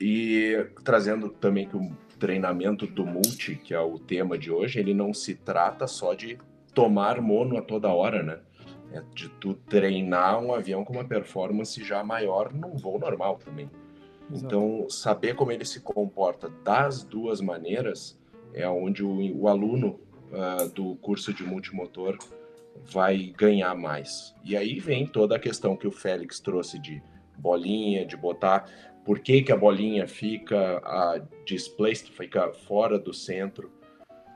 [0.00, 4.94] E trazendo também que o treinamento do multi, que é o tema de hoje, ele
[4.94, 6.38] não se trata só de
[6.74, 8.40] tomar mono a toda hora, né?
[8.92, 13.70] É de tu treinar um avião com uma performance já maior num voo normal também.
[14.32, 18.18] Então, saber como ele se comporta das duas maneiras
[18.52, 20.00] é onde o, o aluno
[20.30, 22.18] uh, do curso de multimotor
[22.84, 24.34] vai ganhar mais.
[24.44, 27.02] E aí vem toda a questão que o Félix trouxe de
[27.36, 28.66] bolinha, de botar
[29.04, 33.70] por que, que a bolinha fica a displaced, fica fora do centro,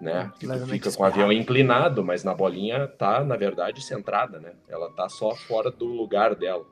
[0.00, 0.32] né?
[0.38, 4.52] Que fica com o avião inclinado, mas na bolinha tá, na verdade, centrada, né?
[4.68, 6.64] Ela tá só fora do lugar dela.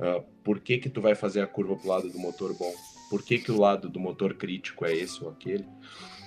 [0.00, 2.72] Uh, por que que tu vai fazer a curva pro lado do motor bom?
[3.10, 5.66] Por que que o lado do motor crítico é esse ou aquele?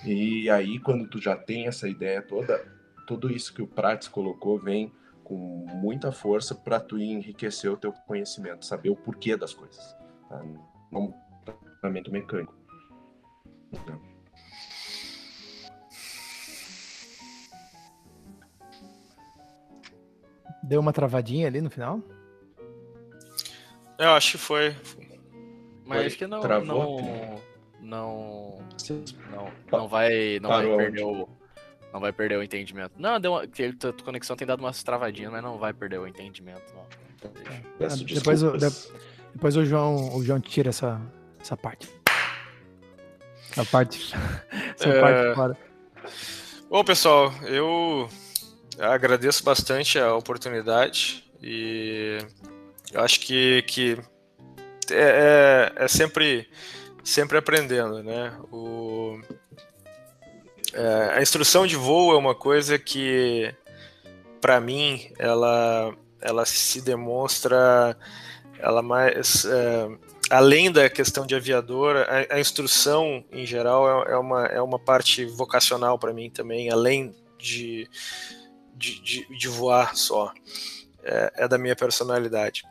[0.04, 2.64] E aí, quando tu já tem essa ideia toda,
[3.06, 4.92] tudo isso que o Prates colocou vem
[5.24, 9.96] com muita força para tu enriquecer o teu conhecimento, saber o porquê das coisas.
[10.28, 10.44] Tá?
[10.92, 11.12] Não
[11.44, 12.54] tratamento mecânico.
[13.72, 14.00] Então.
[20.62, 22.00] Deu uma travadinha ali no final?
[23.98, 24.76] Eu acho que foi.
[25.84, 26.06] Mas foi.
[26.06, 26.40] acho que não.
[26.40, 27.42] Travou, não,
[27.80, 28.64] não,
[29.30, 31.28] não, não vai, não vai perder o,
[31.92, 32.92] não vai perder o entendimento.
[32.98, 36.74] Não, deu uma, a conexão tem dado umas travadinhas, mas não vai perder o entendimento.
[36.74, 36.82] Não.
[37.80, 38.52] Ah, depois, o,
[39.32, 41.00] depois o João, o João tira essa,
[41.40, 41.88] essa parte.
[43.56, 44.12] A parte,
[44.76, 45.00] essa é...
[45.00, 45.58] parte fora.
[46.68, 48.08] Bom, pessoal, eu
[48.78, 52.18] agradeço bastante a oportunidade e
[52.94, 53.98] eu acho que, que
[54.90, 56.48] é, é, é sempre,
[57.02, 58.38] sempre aprendendo, né?
[58.52, 59.20] O,
[60.72, 63.52] é, a instrução de voo é uma coisa que,
[64.40, 67.98] para mim, ela, ela se demonstra,
[68.60, 69.88] ela mais, é,
[70.30, 74.78] além da questão de aviador, a, a instrução em geral é, é, uma, é uma
[74.78, 77.88] parte vocacional para mim também, além de,
[78.76, 80.32] de, de, de voar só.
[81.06, 82.62] É, é, da minha personalidade.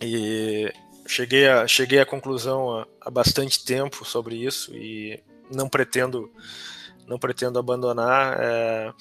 [0.00, 0.72] E
[1.06, 6.30] cheguei, a, cheguei à conclusão há, há bastante tempo sobre isso e não pretendo
[7.06, 8.36] não pretendo abandonar.
[8.38, 8.92] É,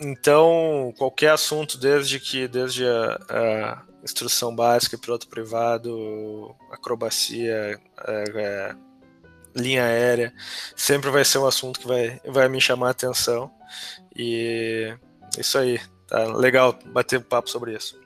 [0.00, 8.76] então, qualquer assunto, desde que desde a, a instrução básica, piloto privado, acrobacia, é, é,
[9.54, 10.34] linha aérea,
[10.74, 13.50] sempre vai ser um assunto que vai, vai me chamar a atenção.
[14.14, 14.94] E
[15.36, 17.98] é isso aí, tá legal bater um papo sobre isso.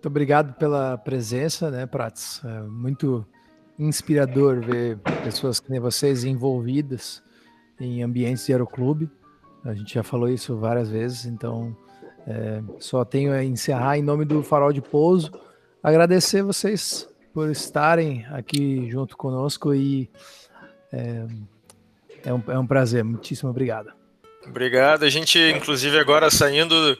[0.00, 2.40] Muito obrigado pela presença, né, Prats?
[2.42, 3.22] É muito
[3.78, 7.22] inspirador ver pessoas que nem vocês envolvidas
[7.78, 9.10] em ambientes de aeroclube.
[9.62, 11.76] A gente já falou isso várias vezes, então
[12.26, 15.30] é, só tenho a encerrar em nome do Farol de Pouso.
[15.82, 20.08] Agradecer vocês por estarem aqui junto conosco e
[20.90, 21.26] é,
[22.24, 23.04] é, um, é um prazer.
[23.04, 23.92] Muitíssimo obrigado.
[24.46, 25.04] Obrigado.
[25.04, 26.96] A gente, inclusive, agora saindo,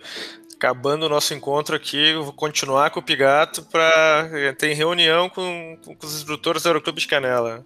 [0.61, 4.29] acabando o nosso encontro aqui, vou continuar com o Pigato para
[4.59, 7.65] ter reunião com, com os instrutores do Aeroclube de Canela.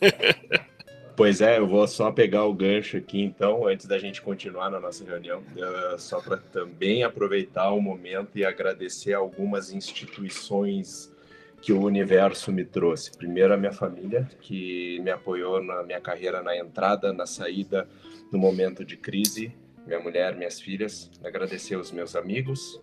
[1.16, 4.80] Pois é, eu vou só pegar o gancho aqui então, antes da gente continuar na
[4.80, 11.14] nossa reunião, uh, só para também aproveitar o momento e agradecer algumas instituições
[11.60, 13.14] que o universo me trouxe.
[13.14, 17.86] Primeiro, a minha família, que me apoiou na minha carreira, na entrada, na saída,
[18.32, 19.52] no momento de crise.
[19.86, 21.10] Minha mulher, minhas filhas.
[21.24, 22.80] Agradecer os meus amigos.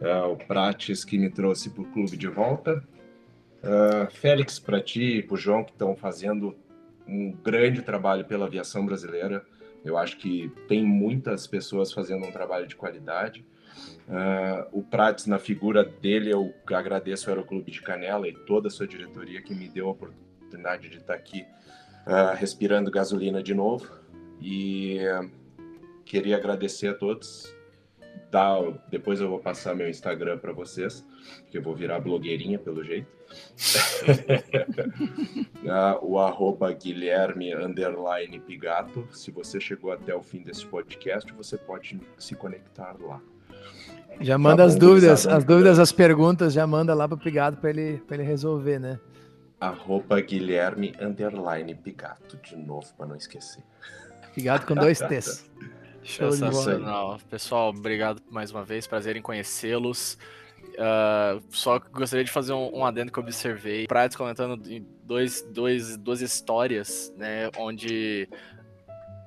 [0.00, 2.82] Uh, o Prates, que me trouxe para o clube de volta.
[3.62, 6.56] Uh, Félix, para ti e para o João, que estão fazendo
[7.06, 9.44] um grande trabalho pela aviação brasileira.
[9.84, 13.44] Eu acho que tem muitas pessoas fazendo um trabalho de qualidade.
[14.08, 18.70] Uh, o Prates, na figura dele, eu agradeço ao Aeroclube de Canela e toda a
[18.70, 21.44] sua diretoria que me deu a oportunidade de estar aqui
[22.06, 23.86] uh, respirando gasolina de novo.
[24.40, 25.30] E uh,
[26.10, 27.54] queria agradecer a todos.
[28.32, 28.56] Tá,
[28.88, 31.04] depois eu vou passar meu Instagram para vocês,
[31.50, 33.08] que eu vou virar blogueirinha pelo jeito.
[36.02, 39.06] o arroba Guilherme underline Pigato.
[39.12, 43.20] Se você chegou até o fim desse podcast, você pode se conectar lá.
[44.20, 47.58] Já manda tá as dúvidas, as dúvidas, as perguntas, já manda lá para o Pigato
[47.58, 48.98] para ele, ele resolver, né?
[49.60, 53.62] Arroba Guilherme underline Pigato, de novo, para não esquecer.
[54.34, 55.48] Pigato com dois T's.
[56.04, 57.18] Sensacional.
[57.28, 58.86] Pessoal, obrigado mais uma vez.
[58.86, 60.18] Prazer em conhecê-los.
[60.70, 63.86] Uh, só gostaria de fazer um, um adendo que eu observei.
[63.86, 64.60] Prates comentando
[65.04, 67.50] dois, dois, duas histórias, né?
[67.58, 68.28] Onde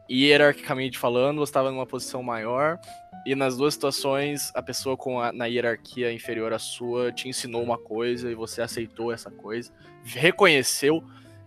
[0.10, 2.80] hierarquicamente falando, você estava numa posição maior
[3.26, 7.64] e nas duas situações a pessoa com a, na hierarquia inferior à sua te ensinou
[7.64, 9.72] uma coisa e você aceitou essa coisa,
[10.04, 11.04] reconheceu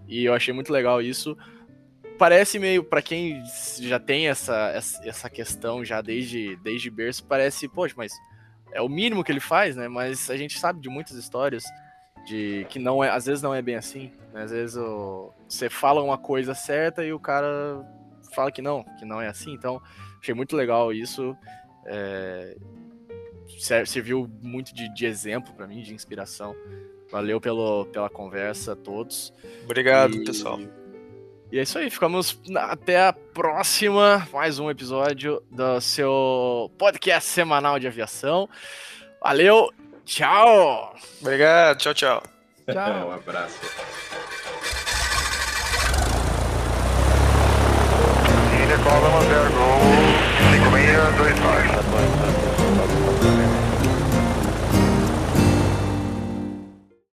[0.08, 1.36] e eu achei muito legal isso
[2.18, 3.42] parece meio, para quem
[3.80, 4.72] já tem essa,
[5.04, 8.12] essa questão já desde, desde berço, parece, poxa, mas
[8.72, 9.88] é o mínimo que ele faz, né?
[9.88, 11.64] Mas a gente sabe de muitas histórias
[12.26, 14.42] de que não é, às vezes não é bem assim, né?
[14.42, 17.84] Às vezes o, você fala uma coisa certa e o cara
[18.34, 19.52] fala que não, que não é assim.
[19.52, 19.80] Então,
[20.20, 21.36] achei muito legal isso.
[21.86, 22.56] É,
[23.86, 26.54] serviu muito de, de exemplo para mim, de inspiração.
[27.10, 29.32] Valeu pelo, pela conversa a todos.
[29.64, 30.58] Obrigado, e, pessoal.
[31.50, 37.78] E é isso aí, ficamos até a próxima, mais um episódio do seu podcast semanal
[37.78, 38.48] de aviação.
[39.22, 39.70] Valeu,
[40.04, 40.92] tchau!
[41.20, 42.22] Obrigado, tchau, tchau.
[42.68, 43.06] Tchau.
[43.08, 43.60] um abraço.
[48.64, 49.78] Ilha Cova Manzero Gol,
[50.50, 52.35] 5629.